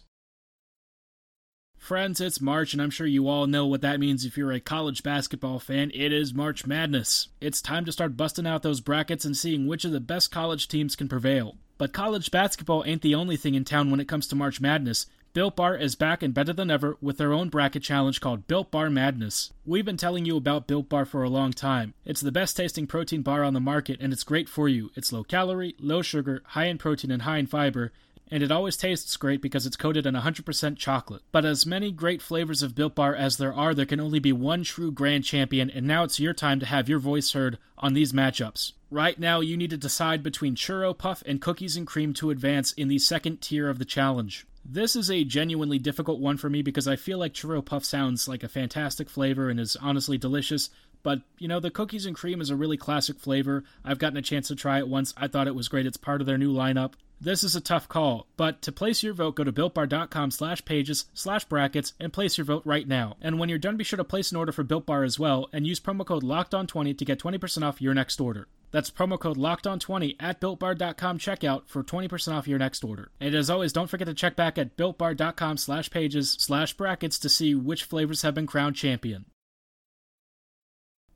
Friends, 1.88 2.19
it's 2.19 2.42
March, 2.42 2.74
and 2.74 2.81
I'm 2.81 2.89
sure 2.89 3.07
you 3.07 3.30
all 3.30 3.48
know 3.48 3.66
what 3.66 3.80
that 3.80 4.01
means 4.01 4.25
if 4.25 4.36
you're 4.36 4.51
a 4.51 4.60
college 4.60 5.04
basketball 5.04 5.57
fan. 5.57 5.89
It 5.94 6.12
is 6.12 6.34
March 6.34 6.66
Madness. 6.66 7.30
It's 7.39 7.62
time 7.62 7.86
to 7.86 7.94
start 7.94 8.18
busting 8.18 8.45
out 8.45 8.62
those 8.62 8.81
brackets 8.81 9.24
and 9.24 9.38
seeing 9.38 9.68
which 9.68 9.86
of 9.86 9.94
the 9.94 10.01
best 10.01 10.30
college 10.30 10.68
teams 10.68 10.98
can 10.98 11.07
prevail. 11.07 11.56
But 11.78 11.94
college 11.94 12.30
basketball 12.30 12.84
ain't 12.86 13.04
the 13.04 13.16
only 13.16 13.38
thing 13.38 13.56
in 13.56 13.63
town 13.63 13.89
when 13.89 14.01
it 14.01 14.07
comes 14.10 14.28
to 14.28 14.36
March 14.36 14.60
Madness. 14.60 15.06
Built 15.31 15.56
Bar 15.56 15.78
is 15.78 15.95
back 15.95 16.22
and 16.22 16.34
better 16.34 16.51
than 16.51 16.69
ever 16.69 16.98
with 17.00 17.18
their 17.18 17.31
own 17.31 17.48
bracket 17.48 17.84
challenge 17.84 18.19
called 18.19 18.48
Built 18.50 18.69
Bar 18.69 18.90
Madness. 18.90 19.54
We've 19.66 19.86
been 19.86 19.95
telling 19.95 20.25
you 20.25 20.36
about 20.36 20.68
Built 20.68 20.90
Bar 20.90 21.06
for 21.06 21.24
a 21.24 21.30
long 21.30 21.54
time. 21.54 21.94
It's 22.04 22.19
the 22.19 22.33
best 22.33 22.57
tasting 22.57 22.88
protein 22.88 23.22
bar 23.22 23.45
on 23.45 23.54
the 23.54 23.62
market 23.62 24.01
and 24.01 24.12
it's 24.12 24.25
great 24.25 24.50
for 24.50 24.68
you. 24.68 24.92
It's 24.95 25.13
low 25.13 25.24
calorie, 25.24 25.75
low 25.80 26.01
sugar, 26.01 26.42
high 26.48 26.66
in 26.66 26.80
protein, 26.80 27.12
and 27.12 27.22
high 27.22 27.38
in 27.38 27.48
fiber 27.48 27.94
and 28.29 28.44
it 28.44 28.51
always 28.51 28.77
tastes 28.77 29.15
great 29.18 29.41
because 29.41 29.65
it's 29.65 29.75
coated 29.75 30.06
in 30.06 30.15
100% 30.15 30.77
chocolate. 30.77 31.21
But 31.31 31.45
as 31.45 31.65
many 31.65 31.91
great 31.91 32.21
flavors 32.21 32.62
of 32.62 32.75
Built 32.75 32.95
Bar 32.95 33.15
as 33.15 33.38
there 33.38 33.53
are, 33.53 33.74
there 33.74 33.85
can 33.85 34.00
only 34.00 34.19
be 34.19 34.33
one 34.33 34.63
true 34.63 34.91
grand 34.91 35.24
champion, 35.24 35.69
and 35.69 35.85
now 35.85 36.03
it's 36.03 36.19
your 36.19 36.33
time 36.33 36.59
to 36.59 36.65
have 36.65 36.89
your 36.89 37.00
voice 37.00 37.33
heard 37.33 37.57
on 37.77 37.94
these 37.94 38.13
matchups. 38.13 38.74
Right 38.89 39.19
now, 39.19 39.42
you 39.42 39.57
need 39.57 39.69
to 39.71 39.78
decide 39.78 40.23
between 40.23 40.56
Churro 40.56 40.97
Puff 40.97 41.23
and 41.25 41.42
Cookies 41.42 41.75
and 41.75 41.85
Cream 41.85 42.13
to 42.16 42.30
advance 42.30 42.71
in 42.73 42.87
the 42.87 42.99
second 42.99 43.42
tier 43.42 43.69
of 43.69 43.80
the 43.80 43.85
challenge. 43.85 44.45
This 44.63 44.95
is 44.95 45.09
a 45.09 45.23
genuinely 45.23 45.80
difficult 45.80 46.19
one 46.19 46.35
for 46.37 46.49
me 46.49 46.61
because 46.61 46.87
I 46.87 46.97
feel 46.97 47.18
like 47.18 47.33
Churro 47.33 47.63
Puff 47.63 47.85
sounds 47.85 48.28
like 48.28 48.44
a 48.44 48.49
fantastic 48.49 49.09
flavor 49.09 49.49
and 49.49 49.59
is 49.59 49.78
honestly 49.78 50.18
delicious, 50.18 50.69
but, 51.04 51.21
you 51.40 51.47
know, 51.47 51.61
the 51.61 51.71
cookies 51.71 52.06
and 52.06 52.16
cream 52.16 52.42
is 52.42 52.49
a 52.49 52.56
really 52.56 52.75
classic 52.75 53.18
flavor. 53.18 53.63
I've 53.85 53.99
gotten 53.99 54.18
a 54.18 54.21
chance 54.21 54.49
to 54.49 54.56
try 54.56 54.80
it 54.80 54.90
once. 54.90 55.13
I 55.16 55.28
thought 55.28 55.47
it 55.47 55.56
was 55.56 55.69
great. 55.69 55.85
It's 55.85 55.95
part 55.95 56.19
of 56.19 56.28
their 56.28 56.37
new 56.37 56.54
lineup. 56.54 56.94
This 57.19 57.44
is 57.44 57.56
a 57.56 57.62
tough 57.62 57.90
call, 57.90 58.28
but 58.38 58.62
to 58.62 58.71
place 58.71 59.02
your 59.02 59.14
vote, 59.14 59.38
go 59.38 59.44
to 59.44 59.52
builtbar.com 59.52 60.30
slash 60.30 60.64
pages 60.66 61.06
slash 61.16 61.45
brackets 61.45 61.94
and 62.00 62.14
place 62.14 62.38
your 62.38 62.45
vote 62.45 62.62
right 62.64 62.88
now. 62.88 63.18
And 63.21 63.40
when 63.40 63.50
you're 63.50 63.57
done, 63.57 63.76
be 63.76 63.83
sure 63.83 63.97
to 63.97 64.04
place 64.04 64.31
an 64.31 64.38
order 64.38 64.52
for 64.52 64.64
Built 64.64 64.86
Bar 64.86 65.04
as 65.04 65.18
well 65.18 65.50
and 65.52 65.66
use 65.66 65.80
promo 65.80 66.06
code 66.06 66.21
LOCKEDON20 66.21 66.95
to 66.95 67.06
get 67.06 67.19
20% 67.19 67.64
off 67.64 67.81
your 67.81 67.95
next 67.95 68.21
order. 68.21 68.47
That's 68.69 68.92
promo 68.92 69.19
code 69.19 69.38
LOCKEDON20 69.38 70.18
at 70.19 70.40
BuiltBar.com 70.40 71.18
checkout 71.18 71.68
for 71.68 71.83
20% 71.83 72.33
off 72.36 72.47
your 72.47 72.59
next 72.59 72.83
order. 72.83 73.09
And 73.19 73.33
as 73.33 73.50
always, 73.50 73.74
don't 73.74 73.90
forget 73.90 74.07
to 74.07 74.14
check 74.14 74.36
back 74.36 74.59
at 74.59 74.78
BuiltBar.com 74.78 75.57
slash 75.57 75.90
pages 75.90 76.38
slash 76.40 76.74
brackets 76.74 77.18
to 77.19 77.30
see 77.30 77.56
which 77.56 77.86
flavors 77.86 78.21
have 78.21 78.36
been 78.36 78.45
crowned 78.45 78.76
champion. 78.76 79.26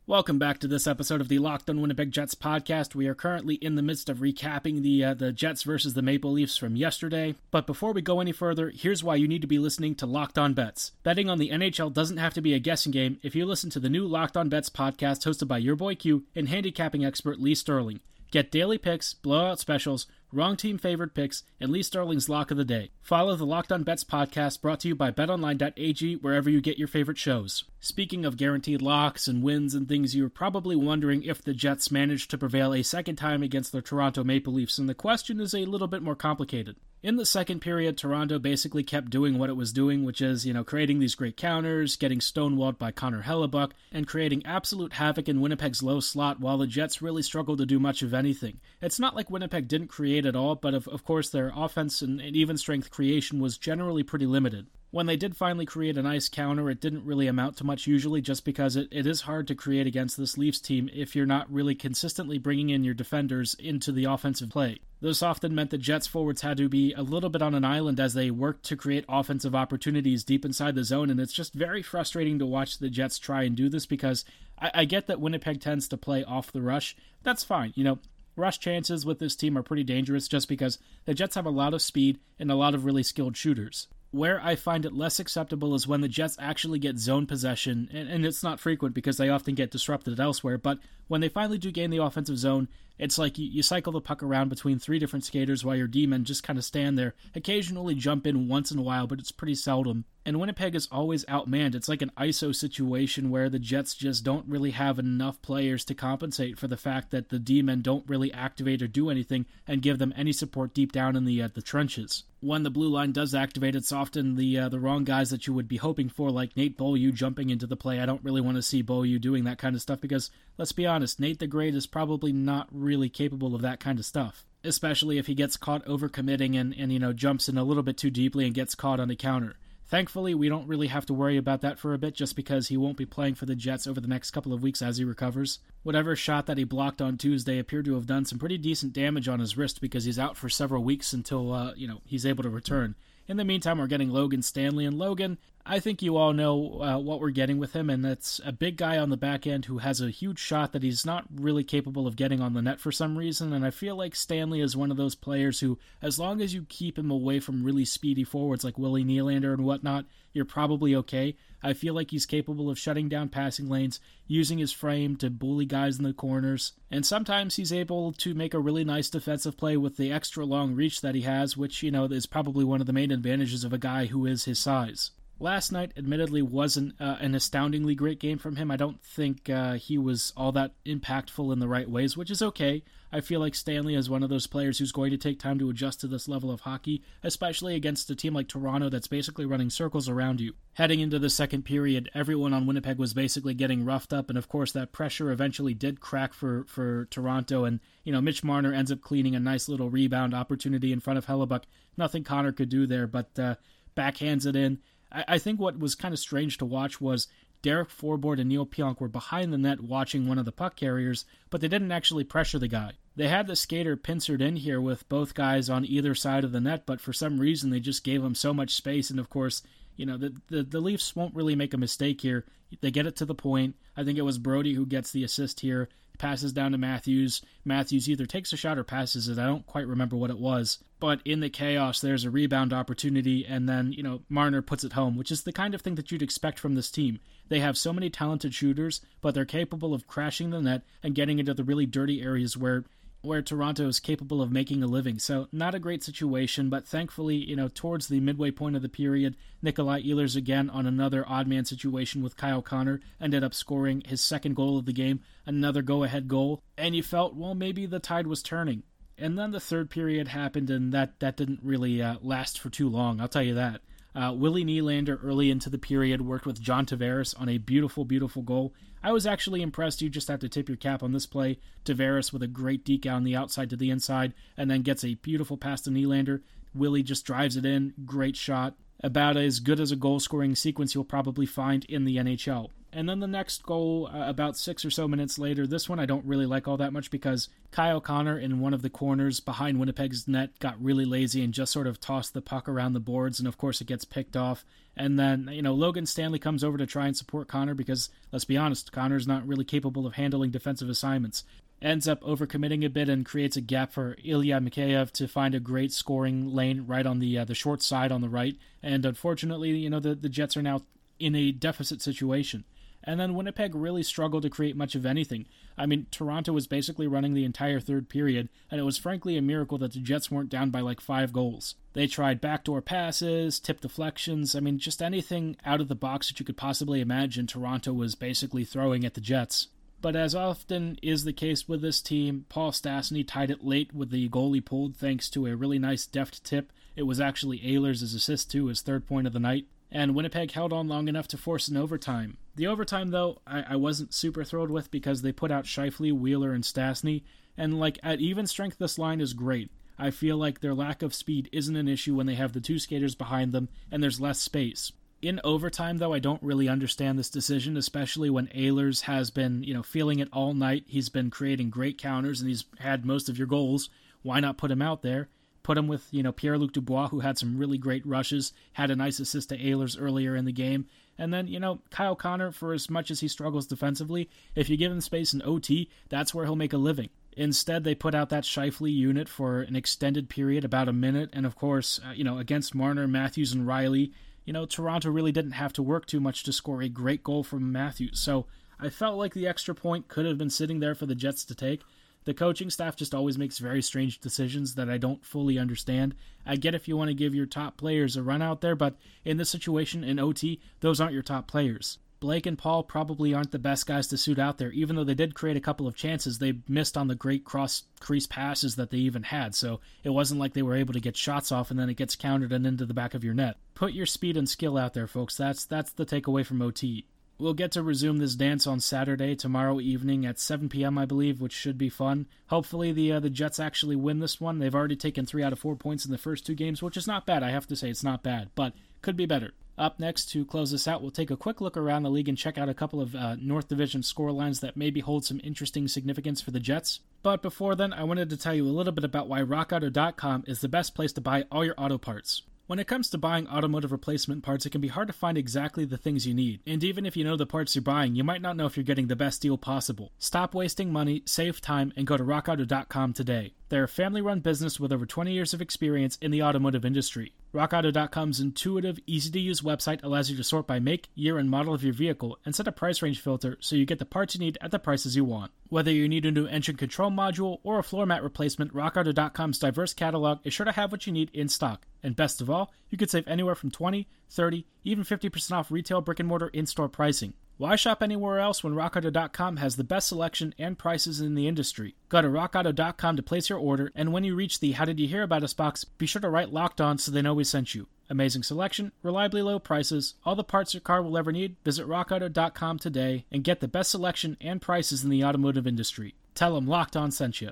Welcome 0.08 0.40
back 0.40 0.58
to 0.60 0.68
this 0.68 0.88
episode 0.88 1.22
of 1.22 1.28
the 1.28 1.38
Locked 1.38 1.70
on 1.70 1.80
Winnipeg 1.80 2.12
Jets 2.12 2.34
podcast. 2.34 2.96
We 2.96 3.06
are 3.06 3.14
currently 3.14 3.56
in 3.56 3.76
the 3.76 3.84
midst 3.84 4.10
of 4.10 4.18
recapping 4.18 4.82
the 4.82 5.06
uh, 5.06 5.14
the 5.14 5.32
Jets 5.32 5.62
versus 5.62 5.94
the 5.94 6.02
Maple 6.02 6.32
Leafs 6.32 6.58
from 6.58 6.76
yesterday. 6.76 7.36
But 7.52 7.68
before 7.68 7.94
we 7.94 8.02
go 8.02 8.20
any 8.20 8.32
further, 8.32 8.72
here's 8.72 9.04
why 9.04 9.16
you 9.16 9.28
need 9.28 9.42
to 9.42 9.48
be 9.48 9.60
listening 9.60 9.94
to 9.96 10.08
Locked 10.08 10.40
On 10.40 10.56
Bets. 10.56 10.92
Betting 11.04 11.30
on 11.30 11.38
the 11.38 11.52
NHL 11.52 11.94
doesn't 11.94 12.18
have 12.18 12.34
to 12.34 12.42
be 12.42 12.56
a 12.56 12.60
guessing 12.60 12.92
game 12.92 13.20
if 13.22 13.36
you 13.36 13.46
listen 13.46 13.70
to 13.70 13.80
the 13.80 13.92
new 13.92 14.08
Locked 14.08 14.36
On 14.36 14.50
Bets 14.50 14.72
podcast 14.72 15.24
hosted 15.24 15.48
by 15.48 15.60
your 15.60 15.76
boy 15.76 15.94
Q 15.94 16.24
and 16.36 16.50
handicapping 16.50 17.06
expert 17.06 17.40
Lee 17.40 17.54
Sterling. 17.54 18.00
Get 18.32 18.50
daily 18.50 18.80
picks, 18.80 19.14
blowout 19.14 19.60
specials, 19.60 20.08
wrong 20.34 20.56
team 20.56 20.78
favored 20.78 21.14
picks, 21.14 21.44
and 21.60 21.72
Lee 21.72 21.84
Sterling's 21.84 22.30
lock 22.30 22.52
of 22.52 22.58
the 22.58 22.66
day. 22.66 22.92
Follow 23.02 23.36
the 23.36 23.46
Locked 23.46 23.72
On 23.72 23.84
Bets 23.84 24.04
podcast 24.04 24.62
brought 24.62 24.80
to 24.82 24.88
you 24.88 24.96
by 24.96 25.12
betonline.ag 25.12 26.16
wherever 26.18 26.50
you 26.50 26.62
get 26.62 26.78
your 26.78 26.88
favorite 26.88 27.18
shows. 27.18 27.66
Speaking 27.80 28.26
of 28.26 28.38
guaranteed 28.38 28.82
locks 28.82 29.28
and 29.28 29.44
wins 29.44 29.74
and 29.74 29.88
things, 29.88 30.16
you're 30.16 30.30
probably 30.30 30.76
wondering 30.76 31.24
if 31.24 31.42
the 31.42 31.54
Jets 31.54 31.92
managed 31.92 32.30
to 32.32 32.38
prevail 32.38 32.74
a 32.74 32.84
second 32.84 33.16
time 33.16 33.44
against 33.44 33.72
the 33.72 33.82
Toronto 33.82 34.24
Maple 34.24 34.54
Leafs, 34.54 34.78
and 34.78 34.88
the 34.88 34.94
question 34.94 35.40
is 35.40 35.54
a 35.54 35.66
little 35.66 35.88
bit 35.88 36.02
more 36.02 36.16
complicated. 36.16 36.76
In 37.04 37.16
the 37.16 37.26
second 37.26 37.62
period, 37.62 37.98
Toronto 37.98 38.38
basically 38.38 38.84
kept 38.84 39.10
doing 39.10 39.40
what 39.40 39.50
it 39.50 39.56
was 39.56 39.74
doing, 39.74 40.04
which 40.04 40.22
is, 40.22 40.46
you 40.46 40.54
know, 40.54 40.64
creating 40.64 41.00
these 41.00 41.16
great 41.16 41.36
counters, 41.36 41.96
getting 41.96 42.20
stonewalled 42.20 42.78
by 42.78 42.92
Connor 42.92 43.24
Hellebuyck, 43.24 43.72
and 43.92 44.08
creating 44.08 44.46
absolute 44.46 44.94
havoc 44.94 45.28
in 45.28 45.42
Winnipeg's 45.42 45.82
low 45.82 46.00
slot 46.00 46.40
while 46.40 46.60
the 46.60 46.68
Jets 46.68 47.02
really 47.02 47.24
struggled 47.24 47.58
to 47.58 47.66
do 47.66 47.80
much 47.80 48.04
of 48.04 48.14
anything. 48.14 48.60
It's 48.84 49.00
not 49.00 49.16
like 49.16 49.32
Winnipeg 49.32 49.68
didn't 49.68 49.88
create 49.88 50.28
at 50.28 50.36
all, 50.36 50.54
but 50.54 50.76
of, 50.76 50.88
of 50.90 51.04
course 51.04 51.32
their 51.32 51.52
offense 51.56 52.04
and, 52.04 52.22
and 52.22 52.36
even 52.36 52.56
strength 52.56 52.92
creation 52.92 53.40
was 53.40 53.58
generally 53.58 54.04
pretty 54.04 54.28
limited. 54.28 54.68
When 54.92 55.06
they 55.06 55.16
did 55.16 55.38
finally 55.38 55.66
create 55.66 55.98
a 55.98 56.02
nice 56.02 56.28
counter, 56.28 56.70
it 56.70 56.82
didn't 56.82 57.06
really 57.06 57.28
amount 57.28 57.56
to 57.58 57.64
much 57.64 57.88
usually, 57.88 58.20
just 58.20 58.44
because 58.44 58.76
it, 58.76 58.90
it 58.92 59.08
is 59.08 59.22
hard 59.22 59.48
to 59.48 59.56
create 59.56 59.88
against 59.88 60.18
this 60.18 60.38
Leafs 60.38 60.60
team 60.60 60.90
if 60.94 61.16
you're 61.16 61.26
not 61.26 61.50
really 61.50 61.76
consistently 61.76 62.38
bringing 62.38 62.70
in 62.72 62.84
your 62.84 62.94
defenders 62.94 63.54
into 63.54 63.94
the 63.94 64.04
offensive 64.04 64.50
play. 64.50 64.80
This 65.00 65.24
often 65.24 65.56
meant 65.56 65.70
the 65.70 65.78
Jets 65.78 66.08
forwards 66.08 66.42
had 66.42 66.58
to 66.58 66.68
be 66.68 66.92
a 66.94 67.04
little 67.04 67.30
bit 67.30 67.42
on 67.42 67.56
an 67.56 67.64
island 67.64 68.02
as 68.02 68.14
they 68.14 68.32
worked 68.32 68.66
to 68.66 68.76
create 68.76 69.06
offensive 69.08 69.56
opportunities 69.56 70.26
deep 70.26 70.44
inside 70.44 70.76
the 70.76 70.84
zone, 70.84 71.10
and 71.10 71.22
it's 71.22 71.32
just 71.32 71.54
very 71.54 71.82
frustrating 71.82 72.38
to 72.40 72.46
watch 72.46 72.78
the 72.78 72.90
Jets 72.90 73.18
try 73.18 73.44
and 73.44 73.56
do 73.56 73.70
this 73.70 73.86
because 73.86 74.26
I, 74.60 74.72
I 74.74 74.86
get 74.86 75.08
that 75.08 75.22
Winnipeg 75.22 75.62
tends 75.62 75.88
to 75.88 75.98
play 75.98 76.26
off 76.26 76.52
the 76.52 76.62
rush. 76.62 76.98
That's 77.24 77.46
fine. 77.46 77.72
You 77.76 77.86
know, 77.86 78.00
rush 78.36 78.60
chances 78.60 79.06
with 79.06 79.20
this 79.20 79.38
team 79.38 79.58
are 79.58 79.64
pretty 79.64 79.86
dangerous 79.86 80.28
just 80.28 80.50
because 80.50 80.80
the 81.06 81.14
Jets 81.14 81.36
have 81.36 81.46
a 81.46 81.50
lot 81.50 81.74
of 81.74 81.82
speed 81.82 82.20
and 82.38 82.52
a 82.52 82.56
lot 82.56 82.76
of 82.76 82.84
really 82.84 83.04
skilled 83.04 83.38
shooters. 83.38 83.88
Where 84.12 84.42
I 84.44 84.56
find 84.56 84.86
it 84.86 84.94
less 84.94 85.20
acceptable 85.20 85.74
is 85.74 85.88
when 85.88 86.02
the 86.02 86.10
Jets 86.10 86.36
actually 86.38 86.80
get 86.80 87.00
zone 87.00 87.26
possession, 87.26 87.90
and, 87.94 88.10
and, 88.10 88.26
it's 88.26 88.44
not 88.44 88.60
frequent 88.60 88.94
because 88.94 89.16
they 89.16 89.30
often 89.30 89.56
get 89.56 89.72
disrupted 89.72 90.20
elsewhere, 90.20 90.58
but 90.58 90.80
when 91.12 91.20
they 91.20 91.28
finally 91.28 91.58
do 91.58 91.72
gain 91.72 91.90
the 91.90 91.98
offensive 91.98 92.38
zone, 92.38 92.70
it's 92.98 93.18
like 93.18 93.38
you, 93.38 93.46
you 93.46 93.62
cycle 93.64 93.92
the 93.92 94.00
puck 94.00 94.24
around 94.24 94.48
between 94.48 94.80
three 94.80 94.98
different 94.98 95.26
skaters 95.26 95.66
while 95.66 95.76
your 95.76 95.88
D-men 95.88 96.24
just 96.24 96.42
kind 96.42 96.58
of 96.58 96.64
stand 96.64 96.98
there, 96.98 97.16
occasionally 97.36 97.96
jump 97.96 98.26
in 98.26 98.48
once 98.48 98.72
in 98.72 98.80
a 98.80 98.82
while, 98.82 99.08
but 99.08 99.20
it's 99.20 99.32
pretty 99.32 99.56
seldom. 99.56 100.06
And 100.24 100.40
Winnipeg 100.40 100.76
is 100.76 100.88
always 100.92 101.26
outmanned. 101.26 101.74
It's 101.74 101.90
like 101.90 102.04
an 102.04 102.12
ISO 102.16 102.56
situation 102.56 103.32
where 103.32 103.50
the 103.50 103.58
Jets 103.58 103.96
just 103.96 104.24
don't 104.24 104.48
really 104.48 104.72
have 104.72 105.00
enough 105.00 105.42
players 105.42 105.84
to 105.86 105.96
compensate 105.96 106.60
for 106.60 106.68
the 106.68 106.78
fact 106.78 107.10
that 107.10 107.30
the 107.30 107.40
D-men 107.40 107.82
don't 107.82 108.08
really 108.08 108.32
activate 108.32 108.84
or 108.84 108.88
do 108.88 109.10
anything 109.10 109.48
and 109.68 109.82
give 109.82 109.98
them 109.98 110.14
any 110.16 110.32
support 110.32 110.76
deep 110.76 110.92
down 110.92 111.16
in 111.16 111.26
the 111.26 111.42
uh, 111.42 111.50
the 111.52 111.62
trenches. 111.64 112.24
When 112.40 112.64
the 112.64 112.70
blue 112.70 112.90
line 112.90 113.12
does 113.12 113.36
activate, 113.36 113.76
it's 113.76 113.92
often 113.92 114.36
the 114.36 114.60
uh, 114.60 114.70
the 114.70 114.80
wrong 114.80 115.04
guys 115.04 115.32
that 115.32 115.48
you 115.48 115.54
would 115.54 115.68
be 115.68 115.78
hoping 115.78 116.10
for, 116.10 116.30
like 116.30 116.56
Nate 116.56 116.78
Beaulieu 116.78 117.12
jumping 117.12 117.50
into 117.50 117.68
the 117.68 117.76
play. 117.76 118.00
I 118.00 118.06
don't 118.06 118.24
really 118.24 118.42
want 118.42 118.58
to 118.58 118.64
see 118.64 118.82
Beaulieu 118.84 119.18
doing 119.18 119.44
that 119.46 119.58
kind 119.58 119.76
of 119.76 119.82
stuff 119.82 120.02
because, 120.02 120.30
let's 120.62 120.72
be 120.72 120.86
honest, 120.86 121.20
Nate 121.20 121.40
the 121.40 121.48
Great 121.48 121.74
is 121.74 121.88
probably 121.88 122.32
not 122.32 122.68
really 122.72 123.10
capable 123.10 123.56
of 123.56 123.64
that 123.64 123.80
kind 123.80 123.98
of 123.98 124.06
stuff 124.06 124.46
especially 124.64 125.18
if 125.18 125.26
he 125.26 125.34
gets 125.34 125.58
caught 125.58 125.84
overcommitting 125.86 126.56
and, 126.60 126.76
and 126.78 126.92
you 126.92 127.00
know 127.00 127.12
jumps 127.14 127.50
in 127.50 127.58
a 127.58 127.64
little 127.64 127.82
bit 127.82 127.98
too 127.98 128.12
deeply 128.12 128.46
and 128.46 128.54
gets 128.54 128.76
caught 128.76 129.00
on 129.00 129.10
a 129.10 129.16
counter. 129.16 129.56
Thankfully, 129.88 130.34
we 130.34 130.48
don't 130.48 130.68
really 130.68 130.88
have 130.88 131.06
to 131.08 131.14
worry 131.14 131.36
about 131.36 131.62
that 131.62 131.78
for 131.78 131.94
a 131.94 131.98
bit 131.98 132.14
just 132.14 132.36
because 132.36 132.68
he 132.68 132.78
won't 132.78 132.96
be 132.96 133.06
playing 133.06 133.36
for 133.36 133.46
the 133.46 133.56
Jets 133.56 133.88
over 133.88 134.00
the 134.00 134.08
next 134.08 134.32
couple 134.32 134.54
of 134.54 134.64
weeks 134.64 134.82
as 134.82 134.98
he 134.98 135.04
recovers. 135.04 135.60
Whatever 135.84 136.16
shot 136.16 136.46
that 136.46 136.58
he 136.58 136.64
blocked 136.64 137.02
on 137.02 137.18
Tuesday 137.18 137.60
appeared 137.60 137.86
to 137.86 137.96
have 137.96 138.06
done 138.06 138.24
some 138.24 138.40
pretty 138.40 138.58
decent 138.58 138.94
damage 138.94 139.28
on 139.28 139.40
his 139.40 139.58
wrist 139.58 139.82
because 139.82 140.06
he's 140.06 140.20
out 140.20 140.38
for 140.38 140.48
several 140.48 140.84
weeks 140.84 141.12
until 141.12 141.52
uh, 141.52 141.74
you 141.76 141.88
know 141.88 142.02
he's 142.06 142.26
able 142.26 142.44
to 142.44 142.50
return. 142.50 142.96
In 143.28 143.38
the 143.38 143.46
meantime, 143.46 143.80
we're 143.80 143.88
getting 143.88 144.12
Logan 144.12 144.42
Stanley, 144.42 144.86
and 144.86 144.98
Logan, 144.98 145.38
I 145.66 145.80
think 145.80 146.02
you 146.02 146.18
all 146.18 146.34
know 146.34 146.82
uh, 146.82 146.98
what 146.98 147.20
we're 147.20 147.30
getting 147.30 147.58
with 147.58 147.74
him, 147.74 147.90
and 147.90 148.04
that's 148.04 148.42
a 148.44 148.52
big 148.52 148.78
guy 148.78 148.98
on 148.98 149.10
the 149.10 149.18
back 149.18 149.46
end 149.46 149.66
who 149.66 149.78
has 149.78 150.02
a 150.02 150.10
huge 150.10 150.40
shot 150.40 150.72
that 150.72 150.84
he's 150.84 151.06
not 151.06 151.26
really 151.34 151.64
capable 151.64 152.08
of 152.08 152.16
getting 152.16 152.42
on 152.42 152.54
the 152.54 152.62
net 152.62 152.80
for 152.80 152.92
some 152.92 153.18
reason. 153.18 153.54
And 153.54 153.66
I 153.66 153.70
feel 153.70 153.96
like 153.96 154.16
Stanley 154.16 154.62
is 154.62 154.76
one 154.76 154.92
of 154.92 154.98
those 154.98 155.16
players 155.16 155.60
who, 155.60 155.78
as 156.02 156.18
long 156.18 156.42
as 156.42 156.54
you 156.54 156.66
keep 156.68 156.98
him 156.98 157.12
away 157.12 157.40
from 157.40 157.64
really 157.64 157.86
speedy 157.86 158.24
forwards 158.24 158.64
like 158.64 158.78
Willie 158.78 159.06
Nylander 159.06 159.54
and 159.54 159.64
whatnot, 159.64 160.06
you're 160.34 160.46
probably 160.46 160.96
okay. 160.96 161.36
I 161.62 161.74
feel 161.74 161.94
like 161.94 162.12
he's 162.12 162.26
capable 162.26 162.70
of 162.70 162.80
shutting 162.80 163.08
down 163.08 163.30
passing 163.30 163.70
lanes, 163.70 164.00
using 164.28 164.58
his 164.58 164.72
frame 164.72 165.16
to 165.18 165.30
bully 165.30 165.66
guys 165.66 165.98
in 165.98 166.04
the 166.04 166.14
corners, 166.14 166.74
and 166.90 167.06
sometimes 167.06 167.56
he's 167.56 167.72
able 167.72 168.14
to 168.14 168.34
make 168.34 168.54
a 168.54 168.60
really 168.60 168.84
nice 168.84 169.10
defensive 169.10 169.58
play 169.58 169.78
with 169.78 169.98
the 169.98 170.12
extra 170.12 170.44
long 170.44 170.74
reach 170.74 171.02
that 171.02 171.16
he 171.16 171.22
has, 171.22 171.56
which, 171.56 171.84
you 171.84 171.92
know, 171.92 172.06
is 172.06 172.26
probably 172.26 172.66
one 172.66 172.82
of 172.82 172.88
the 172.88 172.94
main 172.94 173.12
advantages 173.12 173.64
of 173.64 173.74
a 173.74 173.78
guy 173.78 174.08
who 174.08 174.26
is 174.26 174.46
his 174.46 174.58
size. 174.58 175.12
Last 175.42 175.72
night, 175.72 175.94
admittedly, 175.98 176.44
wasn't 176.44 176.94
uh, 177.02 177.18
an 177.20 177.34
astoundingly 177.34 177.96
great 177.96 178.20
game 178.20 178.38
from 178.38 178.58
him. 178.58 178.70
I 178.70 178.76
don't 178.76 179.02
think 179.02 179.50
uh, 179.50 179.74
he 179.74 179.98
was 179.98 180.34
all 180.38 180.52
that 180.52 180.74
impactful 180.86 181.52
in 181.52 181.58
the 181.58 181.68
right 181.68 181.90
ways, 181.90 182.16
which 182.16 182.30
is 182.30 182.44
okay. 182.44 182.84
I 183.12 183.22
feel 183.22 183.40
like 183.40 183.56
Stanley 183.56 183.96
is 183.96 184.08
one 184.08 184.22
of 184.22 184.30
those 184.30 184.46
players 184.46 184.78
who's 184.78 184.92
going 184.92 185.10
to 185.10 185.18
take 185.18 185.40
time 185.40 185.58
to 185.58 185.72
adjust 185.72 186.00
to 186.02 186.08
this 186.08 186.28
level 186.28 186.52
of 186.52 186.62
hockey, 186.62 187.02
especially 187.24 187.74
against 187.74 188.12
a 188.12 188.16
team 188.16 188.36
like 188.36 188.50
Toronto 188.50 188.88
that's 188.88 189.08
basically 189.08 189.48
running 189.48 189.72
circles 189.72 190.08
around 190.08 190.40
you. 190.40 190.54
Heading 190.74 191.00
into 191.00 191.18
the 191.18 191.32
second 191.32 191.64
period, 191.64 192.12
everyone 192.14 192.54
on 192.54 192.68
Winnipeg 192.68 193.00
was 193.00 193.16
basically 193.16 193.56
getting 193.56 193.84
roughed 193.84 194.14
up, 194.14 194.30
and 194.30 194.38
of 194.38 194.48
course, 194.48 194.72
that 194.74 194.92
pressure 194.92 195.32
eventually 195.32 195.74
did 195.74 196.00
crack 196.00 196.36
for, 196.36 196.66
for 196.68 197.06
Toronto. 197.06 197.66
And, 197.66 197.80
you 198.04 198.12
know, 198.12 198.22
Mitch 198.22 198.44
Marner 198.44 198.76
ends 198.76 198.92
up 198.92 199.02
cleaning 199.02 199.34
a 199.36 199.40
nice 199.40 199.68
little 199.68 199.90
rebound 199.90 200.36
opportunity 200.36 200.94
in 200.94 201.00
front 201.00 201.18
of 201.18 201.26
Hellebuyck. 201.26 201.64
Nothing 201.98 202.24
Connor 202.24 202.52
could 202.52 202.70
do 202.70 202.86
there, 202.86 203.08
but 203.08 203.40
uh, 203.40 203.56
backhands 203.98 204.46
it 204.46 204.56
in 204.56 204.80
I, 205.12 205.26
I 205.28 205.38
think 205.38 205.60
what 205.60 205.80
was 205.80 205.96
kind 205.96 206.14
of 206.14 206.20
strange 206.20 206.58
to 206.58 206.66
watch 206.66 207.02
was 207.02 207.28
Derek 207.62 207.90
Forbort 207.90 208.40
and 208.40 208.50
Neal 208.50 208.66
Pionk 208.66 209.00
were 209.00 209.08
behind 209.08 209.54
the 209.54 209.58
net 209.58 209.82
watching 209.82 210.28
one 210.28 210.40
of 210.40 210.46
the 210.46 210.52
puck 210.52 210.76
carriers, 210.76 211.26
but 211.50 211.62
they 211.62 211.68
didn't 211.68 211.92
actually 211.92 212.24
pressure 212.24 212.60
the 212.60 212.68
guy. 212.68 212.94
They 213.16 213.28
had 213.28 213.48
the 213.48 213.56
skater 213.56 213.96
pincered 213.96 214.42
in 214.42 214.56
here 214.56 214.82
with 214.82 215.08
both 215.10 215.34
guys 215.34 215.70
on 215.70 215.86
either 215.86 216.16
side 216.16 216.44
of 216.44 216.52
the 216.52 216.62
net, 216.62 216.86
but 216.86 217.02
for 217.02 217.14
some 217.14 217.40
reason 217.40 217.70
they 217.70 217.80
just 217.80 218.04
gave 218.04 218.24
him 218.24 218.36
so 218.36 218.54
much 218.54 218.74
space. 218.74 219.10
And 219.10 219.20
of 219.20 219.30
course, 219.30 219.62
you 219.96 220.06
know, 220.06 220.18
the, 220.18 220.34
the, 220.48 220.64
the 220.64 220.80
Leafs 220.80 221.16
won't 221.16 221.36
really 221.36 221.56
make 221.56 221.74
a 221.74 221.78
mistake 221.78 222.22
here. 222.22 222.46
They 222.80 222.90
get 222.90 223.06
it 223.06 223.18
to 223.18 223.26
the 223.26 223.36
point. 223.36 223.76
I 223.96 224.04
think 224.04 224.18
it 224.18 224.24
was 224.24 224.38
Brodie 224.38 224.74
who 224.74 224.86
gets 224.86 225.12
the 225.12 225.24
assist 225.24 225.60
here 225.60 225.90
passes 226.22 226.54
down 226.54 226.72
to 226.72 226.78
Matthews. 226.78 227.42
Matthews 227.66 228.08
either 228.08 228.28
takes 228.28 228.54
a 228.54 228.58
shot 228.58 228.78
or 228.78 228.84
passes 228.84 229.28
it. 229.28 229.40
I 229.40 229.48
don't 229.48 229.66
quite 229.66 229.88
remember 229.88 230.16
what 230.16 230.30
it 230.30 230.38
was. 230.38 230.78
But 231.02 231.20
in 231.26 231.40
the 231.40 231.50
chaos, 231.50 232.00
there's 232.00 232.26
a 232.26 232.30
rebound 232.30 232.72
opportunity, 232.72 233.44
and 233.44 233.68
then, 233.68 233.92
you 233.92 234.04
know, 234.04 234.22
Marner 234.30 234.62
puts 234.62 234.84
it 234.84 234.94
home, 234.94 235.18
which 235.18 235.32
is 235.32 235.42
the 235.42 235.52
kind 235.52 235.74
of 235.74 235.82
thing 235.82 235.96
that 235.96 236.12
you'd 236.12 236.22
expect 236.22 236.60
from 236.60 236.76
this 236.76 236.92
team. 236.92 237.20
They 237.50 237.60
have 237.60 237.76
so 237.76 237.92
many 237.92 238.12
talented 238.12 238.54
shooters, 238.54 239.02
but 239.20 239.34
they're 239.34 239.44
capable 239.44 239.96
of 239.96 240.06
crashing 240.06 240.52
the 240.52 240.62
net 240.62 240.84
and 241.02 241.16
getting 241.16 241.40
into 241.40 241.56
the 241.56 241.64
really 241.64 241.88
dirty 241.88 242.22
areas 242.22 242.56
where 242.56 242.86
where 243.24 243.42
Toronto 243.42 243.88
is 243.88 244.00
capable 244.00 244.42
of 244.42 244.52
making 244.52 244.82
a 244.82 244.88
living. 244.88 245.20
So 245.20 245.48
not 245.52 245.76
a 245.76 245.80
great 245.80 246.04
situation, 246.04 246.70
but 246.70 246.88
thankfully, 246.88 247.36
you 247.36 247.56
know, 247.56 247.68
towards 247.68 248.08
the 248.08 248.20
midway 248.20 248.50
point 248.50 248.76
of 248.76 248.82
the 248.82 248.90
period, 248.90 249.36
Nikolai 249.62 250.02
Ehlers 250.02 250.36
again 250.36 250.72
on 250.72 250.88
another 250.88 251.24
odd 251.28 251.48
man 251.48 251.66
situation 251.66 252.24
with 252.24 252.38
Kyle 252.38 252.64
Connor 252.64 253.00
ended 253.20 253.44
up 253.44 253.54
scoring 253.54 254.02
his 254.08 254.22
second 254.22 254.56
goal 254.56 254.78
of 254.78 254.86
the 254.86 254.94
game, 254.94 255.20
another 255.46 255.84
go-ahead 255.84 256.28
goal, 256.28 256.64
and 256.78 256.96
you 256.96 257.04
felt, 257.04 257.36
well, 257.36 257.54
maybe 257.54 257.86
the 257.86 258.00
tide 258.00 258.26
was 258.26 258.42
turning. 258.42 258.82
And 259.18 259.38
then 259.38 259.52
the 259.52 259.60
third 259.60 259.90
period 259.90 260.30
happened, 260.30 260.70
and 260.70 260.92
that 260.94 261.20
that 261.20 261.38
didn't 261.38 261.60
really 261.62 262.02
uh, 262.02 262.16
last 262.22 262.60
for 262.60 262.70
too 262.70 262.90
long. 262.90 263.22
I'll 263.22 263.28
tell 263.28 263.44
you 263.44 263.56
that. 263.56 263.82
Uh, 264.14 264.34
Willie 264.36 264.66
Nylander 264.66 265.20
early 265.24 265.50
into 265.50 265.70
the 265.70 265.78
period 265.78 266.22
worked 266.22 266.46
with 266.46 266.62
John 266.62 266.86
Tavares 266.86 267.40
on 267.40 267.48
a 267.48 267.58
beautiful, 267.58 268.04
beautiful 268.04 268.42
goal. 268.42 268.74
I 269.04 269.12
was 269.12 269.26
actually 269.26 269.62
impressed. 269.62 270.02
You 270.02 270.10
just 270.10 270.28
have 270.28 270.42
to 270.42 270.50
tip 270.50 270.68
your 270.68 270.78
cap 270.78 271.02
on 271.02 271.14
this 271.14 271.26
play. 271.26 271.60
Tavares 271.86 272.34
with 272.34 272.44
a 272.44 272.48
great 272.48 272.84
deke 272.84 273.06
on 273.06 273.24
the 273.24 273.36
outside 273.36 273.70
to 273.70 273.78
the 273.78 273.90
inside, 273.90 274.34
and 274.58 274.70
then 274.70 274.82
gets 274.82 275.04
a 275.04 275.16
beautiful 275.16 275.58
pass 275.58 275.82
to 275.82 275.90
Nylander. 275.90 276.42
Willie 276.74 277.04
just 277.04 277.26
drives 277.26 277.58
it 277.58 277.66
in. 277.66 277.94
Great 278.06 278.36
shot. 278.36 278.76
About 279.04 279.36
as 279.36 279.60
good 279.60 279.80
as 279.80 279.92
a 279.92 279.96
goal 279.96 280.20
scoring 280.20 280.56
sequence 280.56 280.94
you'll 280.94 281.04
probably 281.04 281.46
find 281.46 281.86
in 281.86 282.06
the 282.06 282.18
NHL. 282.18 282.70
And 282.94 283.08
then 283.08 283.20
the 283.20 283.28
next 283.28 283.64
goal, 283.64 284.10
uh, 284.14 284.28
about 284.28 284.58
six 284.58 284.84
or 284.84 284.90
so 284.90 285.08
minutes 285.08 285.40
later, 285.40 285.66
this 285.66 285.88
one 285.88 286.00
I 286.00 286.06
don't 286.06 286.26
really 286.26 286.46
like 286.46 286.68
all 286.68 286.78
that 286.78 286.92
much 286.92 287.10
because 287.10 287.48
Kyle 287.72 288.02
Connor 288.02 288.38
in 288.38 288.60
one 288.60 288.74
of 288.74 288.82
the 288.82 288.90
corners 288.90 289.40
behind 289.40 289.80
Winnipeg's 289.80 290.28
net 290.28 290.60
got 290.60 290.82
really 290.84 291.06
lazy 291.06 291.42
and 291.42 291.54
just 291.54 291.72
sort 291.72 291.88
of 291.88 292.02
tossed 292.02 292.34
the 292.34 292.42
puck 292.42 292.68
around 292.68 292.94
the 292.94 293.00
boards, 293.00 293.40
and 293.40 293.48
of 293.48 293.58
course 293.58 293.80
it 293.80 293.88
gets 293.88 294.04
picked 294.04 294.36
off. 294.36 294.66
And 294.98 295.18
then, 295.18 295.50
you 295.54 295.62
know, 295.62 295.74
Logan 295.74 296.06
Stanley 296.06 296.40
comes 296.40 296.66
over 296.66 296.78
to 296.78 296.86
try 296.86 297.08
and 297.08 297.16
support 297.16 297.48
Connor 297.48 297.76
because, 297.76 298.10
let's 298.34 298.46
be 298.46 298.58
honest, 298.58 298.92
Connor's 298.92 299.28
not 299.28 299.48
really 299.48 299.64
capable 299.64 300.06
of 300.06 300.16
handling 300.16 300.52
defensive 300.52 300.90
assignments. 300.90 301.46
Ends 301.82 302.08
up 302.08 302.22
overcommitting 302.22 302.86
a 302.86 302.90
bit 302.90 303.10
and 303.10 303.26
creates 303.26 303.58
a 303.58 303.62
gap 303.62 303.92
for 303.92 304.16
Ilya 304.24 304.60
Mikheyev 304.60 305.12
to 305.12 305.28
find 305.28 305.56
a 305.56 305.60
great 305.60 305.92
scoring 305.92 306.54
lane 306.54 306.86
right 306.86 307.06
on 307.06 307.18
the 307.20 307.40
uh, 307.40 307.46
the 307.46 307.56
short 307.56 307.82
side 307.82 308.12
on 308.12 308.22
the 308.22 308.30
right. 308.30 308.56
And 308.84 309.04
unfortunately, 309.04 309.72
you 309.72 309.90
know, 309.90 310.00
the, 310.00 310.14
the 310.14 310.30
Jets 310.30 310.56
are 310.56 310.62
now 310.62 310.84
in 311.20 311.36
a 311.36 311.52
deficit 311.52 312.02
situation. 312.02 312.66
And 313.04 313.20
then 313.20 313.34
Winnipeg 313.34 313.74
really 313.74 314.04
struggled 314.04 314.44
to 314.44 314.50
create 314.50 314.76
much 314.76 314.94
of 314.94 315.06
anything. 315.06 315.48
I 315.78 315.86
mean, 315.88 316.06
Toronto 316.12 316.54
was 316.54 316.68
basically 316.68 317.08
running 317.08 317.34
the 317.34 317.46
entire 317.46 317.80
third 317.80 318.10
period, 318.10 318.50
and 318.70 318.80
it 318.80 318.84
was 318.84 319.00
frankly 319.00 319.38
a 319.38 319.42
miracle 319.42 319.80
that 319.80 319.94
the 319.94 320.00
Jets 320.00 320.30
weren't 320.30 320.50
down 320.50 320.70
by 320.70 320.82
like 320.82 321.02
five 321.02 321.34
goals. 321.34 321.76
They 321.94 322.06
tried 322.06 322.42
backdoor 322.42 322.82
passes, 322.82 323.60
tip 323.60 323.82
deflections, 323.82 324.56
I 324.56 324.60
mean, 324.60 324.78
just 324.78 325.02
anything 325.02 325.58
out 325.66 325.82
of 325.82 325.88
the 325.88 325.96
box 325.96 326.28
that 326.28 326.40
you 326.40 326.46
could 326.46 326.58
possibly 326.58 327.02
imagine 327.02 327.48
Toronto 327.48 327.92
was 327.92 328.14
basically 328.14 328.66
throwing 328.66 329.04
at 329.04 329.16
the 329.16 329.22
Jets. 329.22 329.68
But 330.02 330.16
as 330.16 330.34
often 330.34 330.98
is 331.04 331.24
the 331.24 331.34
case 331.34 331.68
with 331.68 331.82
this 331.82 332.02
team, 332.02 332.46
Paul 332.50 332.72
Stastny 332.72 333.26
tied 333.26 333.52
it 333.52 333.64
late 333.64 333.94
with 333.94 334.10
the 334.10 334.28
goalie 334.30 334.66
pulled 334.66 334.98
thanks 334.98 335.30
to 335.30 335.46
a 335.46 335.56
really 335.56 335.78
nice 335.78 336.08
deft 336.08 336.44
tip 336.44 336.72
It 336.96 337.04
was 337.04 337.20
actually 337.22 337.60
Ehlers' 337.60 338.02
assist, 338.02 338.50
too, 338.50 338.66
his 338.66 338.82
third 338.82 339.06
point 339.06 339.28
of 339.28 339.34
the 339.34 339.40
night. 339.40 339.68
And 339.92 340.16
Winnipeg 340.16 340.52
held 340.52 340.74
on 340.74 340.88
long 340.88 341.08
enough 341.08 341.28
to 341.30 341.38
force 341.38 341.68
an 341.68 341.78
overtime. 341.78 342.38
The 342.56 342.66
overtime, 342.66 343.12
though, 343.12 343.42
I, 343.46 343.64
I 343.70 343.76
wasn't 343.76 344.14
super 344.14 344.44
thrilled 344.44 344.72
with 344.72 344.90
because 344.90 345.22
they 345.22 345.32
put 345.32 345.52
out 345.52 345.66
Scheifele, 345.66 346.18
Wheeler, 346.18 346.52
and 346.52 346.64
Stastny. 346.64 347.24
And, 347.56 347.80
like, 347.80 348.00
at 348.02 348.20
even 348.20 348.48
strength, 348.48 348.78
this 348.80 348.98
line 348.98 349.22
is 349.22 349.34
great. 349.34 349.70
I 350.00 350.10
feel 350.10 350.38
like 350.38 350.62
their 350.62 350.74
lack 350.74 351.04
of 351.04 351.14
speed 351.14 351.48
isn't 351.52 351.76
an 351.76 351.88
issue 351.88 352.16
when 352.16 352.26
they 352.26 352.36
have 352.36 352.54
the 352.54 352.62
two 352.62 352.80
skaters 352.80 353.14
behind 353.14 353.52
them 353.52 353.70
and 353.92 354.02
there's 354.02 354.20
less 354.20 354.40
space. 354.40 354.92
In 355.22 355.40
overtime, 355.44 356.00
though, 356.00 356.14
I 356.14 356.20
don't 356.20 356.42
really 356.42 356.68
understand 356.68 357.20
this 357.20 357.30
decision, 357.30 357.78
especially 357.78 358.30
when 358.32 358.48
Ehlers 358.48 359.02
has 359.02 359.30
been, 359.30 359.64
you 359.64 359.74
know, 359.74 359.84
feeling 359.84 360.18
it 360.18 360.30
all 360.34 360.56
night. 360.56 360.86
He's 360.88 361.10
been 361.10 361.30
creating 361.30 361.70
great 361.70 362.00
counters 362.00 362.42
and 362.42 362.50
he's 362.50 362.66
had 362.80 363.06
most 363.06 363.30
of 363.30 363.38
your 363.38 363.48
goals. 363.48 363.90
Why 364.24 364.40
not 364.40 364.58
put 364.58 364.72
him 364.72 364.82
out 364.82 365.04
there? 365.04 365.30
Put 365.62 365.78
him 365.78 365.88
with, 365.88 366.08
you 366.10 366.24
know, 366.24 366.32
Pierre 366.32 366.58
Luc 366.58 366.74
Dubois, 366.74 367.10
who 367.10 367.20
had 367.20 367.38
some 367.38 367.58
really 367.58 367.78
great 367.78 368.04
rushes, 368.04 368.52
had 368.74 368.90
a 368.90 368.96
nice 368.96 369.20
assist 369.20 369.50
to 369.50 369.58
Ehlers 369.60 369.96
earlier 370.00 370.36
in 370.36 370.46
the 370.46 370.52
game. 370.52 370.88
And 371.20 371.32
then, 371.32 371.48
you 371.48 371.60
know, 371.60 371.82
Kyle 371.92 372.16
Connor, 372.16 372.52
for 372.52 372.74
as 372.74 372.90
much 372.90 373.12
as 373.12 373.20
he 373.20 373.28
struggles 373.28 373.68
defensively, 373.68 374.28
if 374.56 374.70
you 374.70 374.78
give 374.78 374.92
him 374.92 375.02
space 375.02 375.36
in 375.36 375.44
OT, 375.44 375.88
that's 376.10 376.34
where 376.34 376.46
he'll 376.46 376.56
make 376.56 376.74
a 376.74 376.78
living. 376.78 377.10
Instead, 377.38 377.84
they 377.84 377.94
put 377.94 378.16
out 378.16 378.30
that 378.30 378.44
Scheifele 378.44 378.92
unit 378.92 379.30
for 379.30 379.62
an 379.62 379.76
extended 379.76 380.30
period, 380.30 380.66
about 380.66 380.90
a 380.90 380.94
minute, 380.94 381.30
and 381.32 381.46
of 381.46 381.56
course, 381.56 382.00
uh, 382.06 382.12
you 382.12 382.24
know, 382.24 382.40
against 382.40 382.74
Marner, 382.74 383.08
Matthews, 383.08 383.54
and 383.54 383.68
Rielly, 383.68 384.12
you 384.46 384.54
know, 384.54 384.66
Toronto 384.66 385.10
really 385.10 385.32
didn't 385.32 385.52
have 385.52 385.74
to 385.74 385.84
work 385.84 386.06
too 386.06 386.20
much 386.20 386.44
to 386.44 386.54
score 386.54 386.82
a 386.82 386.90
great 386.90 387.24
goal 387.24 387.44
from 387.44 387.72
Matthews. 387.72 388.20
So 388.20 388.46
I 388.80 388.90
felt 388.90 389.18
like 389.18 389.34
the 389.34 389.48
extra 389.48 389.76
point 389.76 390.08
could 390.08 390.26
have 390.26 390.38
been 390.38 390.50
sitting 390.50 390.80
there 390.80 390.96
for 390.96 391.06
the 391.06 391.16
Jets 391.16 391.46
to 391.46 391.56
take. 391.56 391.82
The 392.24 392.34
coaching 392.34 392.70
staff 392.70 392.96
just 392.96 393.16
always 393.16 393.38
makes 393.38 393.58
very 393.58 393.82
strange 393.82 394.20
decisions 394.20 394.76
that 394.76 394.90
I 394.90 394.98
don't 394.98 395.26
fully 395.26 395.58
understand. 395.58 396.14
I 396.46 396.56
get 396.56 396.76
if 396.76 396.88
you 396.88 396.96
want 396.96 397.10
to 397.10 397.16
give 397.16 397.34
your 397.34 397.48
top 397.48 397.78
players 397.78 398.16
a 398.16 398.24
run 398.24 398.42
out 398.42 398.62
there, 398.62 398.76
but 398.76 398.96
in 399.26 399.38
this 399.38 399.50
situation, 399.50 400.04
in 400.04 400.20
OT, 400.20 400.60
those 400.82 401.02
aren't 401.02 401.14
your 401.14 401.24
top 401.24 401.48
players. 401.48 401.98
Blake 402.22 402.46
and 402.46 402.56
Paul 402.56 402.84
probably 402.84 403.34
aren't 403.34 403.50
the 403.50 403.58
best 403.58 403.88
guys 403.88 404.06
to 404.10 404.18
suit 404.18 404.38
out 404.38 404.60
there, 404.60 404.72
even 404.74 404.96
though 404.96 405.04
they 405.04 405.16
did 405.16 405.34
create 405.34 405.58
a 405.58 405.62
couple 405.62 405.88
of 405.88 405.96
chances. 405.96 406.38
They 406.38 406.60
missed 406.68 406.96
on 406.96 407.08
the 407.08 407.16
great 407.16 407.44
cross 407.44 407.82
crease 408.00 408.28
passes 408.28 408.76
that 408.76 408.92
they 408.92 408.98
even 408.98 409.24
had, 409.24 409.56
so 409.56 409.80
it 410.04 410.12
wasn't 410.12 410.40
like 410.40 410.54
they 410.54 410.62
were 410.62 410.76
able 410.76 410.94
to 410.94 411.00
get 411.00 411.18
shots 411.18 411.52
off 411.52 411.72
and 411.72 411.80
then 411.80 411.90
it 411.90 411.96
gets 411.96 412.16
countered 412.16 412.52
and 412.52 412.68
into 412.68 412.86
the 412.86 412.94
back 412.94 413.16
of 413.16 413.24
your 413.24 413.34
net. 413.34 413.58
Put 413.74 413.94
your 413.94 414.06
speed 414.06 414.38
and 414.38 414.48
skill 414.48 414.78
out 414.78 414.94
there, 414.94 415.08
folks. 415.08 415.36
That's 415.36 415.66
that's 415.66 415.94
the 415.94 416.06
takeaway 416.06 416.46
from 416.46 416.62
OT. 416.62 417.08
We'll 417.40 417.56
get 417.56 417.72
to 417.72 417.82
resume 417.82 418.20
this 418.20 418.36
dance 418.36 418.68
on 418.68 418.82
Saturday, 418.82 419.36
tomorrow 419.36 419.80
evening 419.80 420.28
at 420.28 420.38
7 420.38 420.70
p.m., 420.70 421.00
I 421.00 421.06
believe, 421.06 421.42
which 421.42 421.54
should 421.54 421.76
be 421.80 421.90
fun. 421.90 422.28
Hopefully, 422.50 422.92
the 422.92 423.14
uh, 423.14 423.20
the 423.20 423.32
Jets 423.32 423.60
actually 423.60 423.96
win 423.96 424.20
this 424.20 424.40
one. 424.40 424.60
They've 424.60 424.76
already 424.76 424.96
taken 424.96 425.26
three 425.26 425.42
out 425.42 425.54
of 425.54 425.58
four 425.58 425.76
points 425.76 426.06
in 426.06 426.12
the 426.12 426.20
first 426.20 426.46
two 426.46 426.54
games, 426.54 426.84
which 426.84 426.98
is 426.98 427.08
not 427.08 427.26
bad. 427.26 427.42
I 427.42 427.50
have 427.50 427.66
to 427.66 427.76
say, 427.76 427.90
it's 427.90 428.04
not 428.04 428.22
bad, 428.22 428.52
but 428.54 428.74
could 429.02 429.18
be 429.18 429.26
better. 429.26 429.54
Up 429.78 430.00
next, 430.00 430.32
to 430.32 430.46
close 430.46 430.72
this 430.72 430.88
out, 430.88 431.02
we'll 431.02 431.12
take 431.12 431.32
a 431.32 431.38
quick 431.38 431.62
look 431.62 431.78
around 431.78 432.04
the 432.04 432.12
league 432.12 432.30
and 432.30 432.38
check 432.38 432.58
out 432.58 432.70
a 432.70 432.74
couple 432.74 433.02
of 433.02 433.16
uh, 433.16 433.36
North 433.40 433.68
Division 433.68 434.02
scorelines 434.02 434.60
that 434.60 434.78
maybe 434.78 435.00
hold 435.00 435.26
some 435.26 435.42
interesting 435.44 435.88
significance 435.88 436.42
for 436.42 436.52
the 436.52 436.60
Jets. 436.60 437.00
But 437.24 437.42
before 437.42 437.76
then, 437.76 437.94
I 437.94 438.04
wanted 438.04 438.30
to 438.30 438.38
tell 438.38 438.54
you 438.54 438.66
a 438.66 438.70
little 438.70 438.94
bit 438.94 439.04
about 439.04 439.28
why 439.28 439.42
RockAuto.com 439.42 440.44
is 440.48 440.62
the 440.62 440.68
best 440.68 440.94
place 440.94 441.14
to 441.14 441.22
buy 441.22 441.46
all 441.52 441.66
your 441.66 441.76
auto 441.78 441.98
parts. 441.98 442.44
When 442.72 442.80
it 442.80 442.88
comes 442.88 443.10
to 443.10 443.18
buying 443.18 443.50
automotive 443.50 443.92
replacement 443.92 444.44
parts, 444.44 444.66
it 444.66 444.70
can 444.70 444.80
be 444.80 444.88
hard 444.88 445.08
to 445.08 445.14
find 445.14 445.38
exactly 445.38 445.84
the 445.84 445.98
things 445.98 446.26
you 446.26 446.34
need. 446.34 446.62
And 446.66 446.82
even 446.86 447.06
if 447.06 447.18
you 447.18 447.26
know 447.26 447.36
the 447.36 447.46
parts 447.46 447.76
you're 447.76 447.82
buying, 447.82 448.16
you 448.16 448.24
might 448.24 448.42
not 448.42 448.56
know 448.56 448.66
if 448.66 448.78
you're 448.78 448.86
getting 448.86 449.08
the 449.08 449.16
best 449.18 449.42
deal 449.42 449.58
possible. 449.58 450.14
Stop 450.20 450.56
wasting 450.56 450.90
money, 450.90 451.22
save 451.26 451.60
time, 451.60 451.92
and 451.98 452.08
go 452.08 452.16
to 452.16 452.24
rockauto.com 452.24 453.12
today. 453.12 453.56
They're 453.68 453.84
a 453.84 453.90
family 453.90 454.22
run 454.22 454.40
business 454.40 454.80
with 454.80 454.94
over 454.94 455.06
20 455.06 455.34
years 455.34 455.54
of 455.54 455.62
experience 455.62 456.18
in 456.22 456.32
the 456.32 456.44
automotive 456.44 456.86
industry. 456.86 457.34
RockAuto.com's 457.54 458.40
intuitive, 458.40 459.00
easy 459.06 459.30
to 459.32 459.40
use 459.42 459.60
website 459.60 460.02
allows 460.02 460.32
you 460.32 460.38
to 460.38 460.44
sort 460.44 460.66
by 460.66 460.80
make, 460.80 461.10
year, 461.14 461.38
and 461.38 461.50
model 461.50 461.74
of 461.74 461.84
your 461.84 461.94
vehicle 461.94 462.40
and 462.46 462.56
set 462.56 462.70
a 462.70 462.72
price 462.72 463.02
range 463.02 463.20
filter 463.20 463.58
so 463.60 463.76
you 463.76 463.86
get 463.86 464.00
the 464.00 464.06
parts 464.06 464.36
you 464.36 464.40
need 464.40 464.58
at 464.62 464.72
the 464.72 464.80
prices 464.80 465.18
you 465.18 465.26
want. 465.26 465.52
Whether 465.68 465.92
you 465.92 466.08
need 466.08 466.26
a 466.26 466.32
new 466.32 466.48
engine 466.48 466.78
control 466.78 467.12
module 467.12 467.60
or 467.64 467.80
a 467.80 467.84
floor 467.84 468.06
mat 468.06 468.24
replacement, 468.24 468.74
RockAuto.com's 468.74 469.60
diverse 469.60 469.94
catalog 469.94 470.40
is 470.46 470.54
sure 470.54 470.66
to 470.66 470.72
have 470.72 470.94
what 470.94 471.06
you 471.06 471.12
need 471.12 471.30
in 471.34 471.50
stock. 471.50 471.86
And 472.04 472.16
best 472.16 472.42
of 472.42 472.50
all, 472.50 472.72
you 472.90 472.98
could 472.98 473.10
save 473.10 473.28
anywhere 473.28 473.56
from 473.56 473.72
20, 473.72 474.08
30, 474.30 474.66
even 474.84 475.04
50% 475.04 475.52
off 475.52 475.72
retail 475.72 476.02
brick 476.02 476.20
and 476.20 476.28
mortar 476.28 476.48
in 476.48 476.66
store 476.66 476.90
pricing. 476.90 477.34
Why 477.58 477.76
shop 477.76 478.02
anywhere 478.02 478.40
else 478.40 478.64
when 478.64 478.74
RockAuto.com 478.74 479.58
has 479.58 479.76
the 479.76 479.84
best 479.84 480.08
selection 480.08 480.56
and 480.58 480.80
prices 480.80 481.22
in 481.22 481.36
the 481.36 481.48
industry? 481.48 481.94
Go 482.10 482.20
to 482.22 482.28
RockAuto.com 482.28 483.16
to 483.18 483.22
place 483.22 483.50
your 483.50 483.60
order, 483.60 483.92
and 483.94 484.12
when 484.12 484.24
you 484.24 484.34
reach 484.34 484.60
the 484.60 484.72
How 484.72 484.86
Did 484.86 485.00
You 485.00 485.08
Hear 485.08 485.22
About 485.22 485.44
Us 485.44 485.54
box, 485.54 485.84
be 485.84 486.08
sure 486.08 486.24
to 486.24 486.30
write 486.30 486.52
Locked 486.52 486.82
On 486.82 486.98
so 486.98 487.12
they 487.12 487.22
know 487.22 487.36
we 487.36 487.44
sent 487.44 487.76
you. 487.76 487.88
Amazing 488.10 488.42
selection, 488.42 488.94
reliably 489.04 489.44
low 489.44 489.60
prices, 489.60 490.16
all 490.26 490.36
the 490.36 490.44
parts 490.44 490.74
your 490.74 490.82
car 490.82 491.04
will 491.04 491.20
ever 491.20 491.32
need. 491.32 491.56
Visit 491.64 491.88
RockAuto.com 491.88 492.80
today 492.80 493.26
and 493.32 493.44
get 493.44 493.60
the 493.60 493.68
best 493.68 493.92
selection 493.92 494.38
and 494.42 494.60
prices 494.60 495.04
in 495.04 495.12
the 495.12 495.24
automotive 495.24 495.68
industry. 495.68 496.16
Tell 496.34 496.56
them 496.56 496.66
Locked 496.66 496.98
On 496.98 497.12
sent 497.12 497.42
you. 497.42 497.52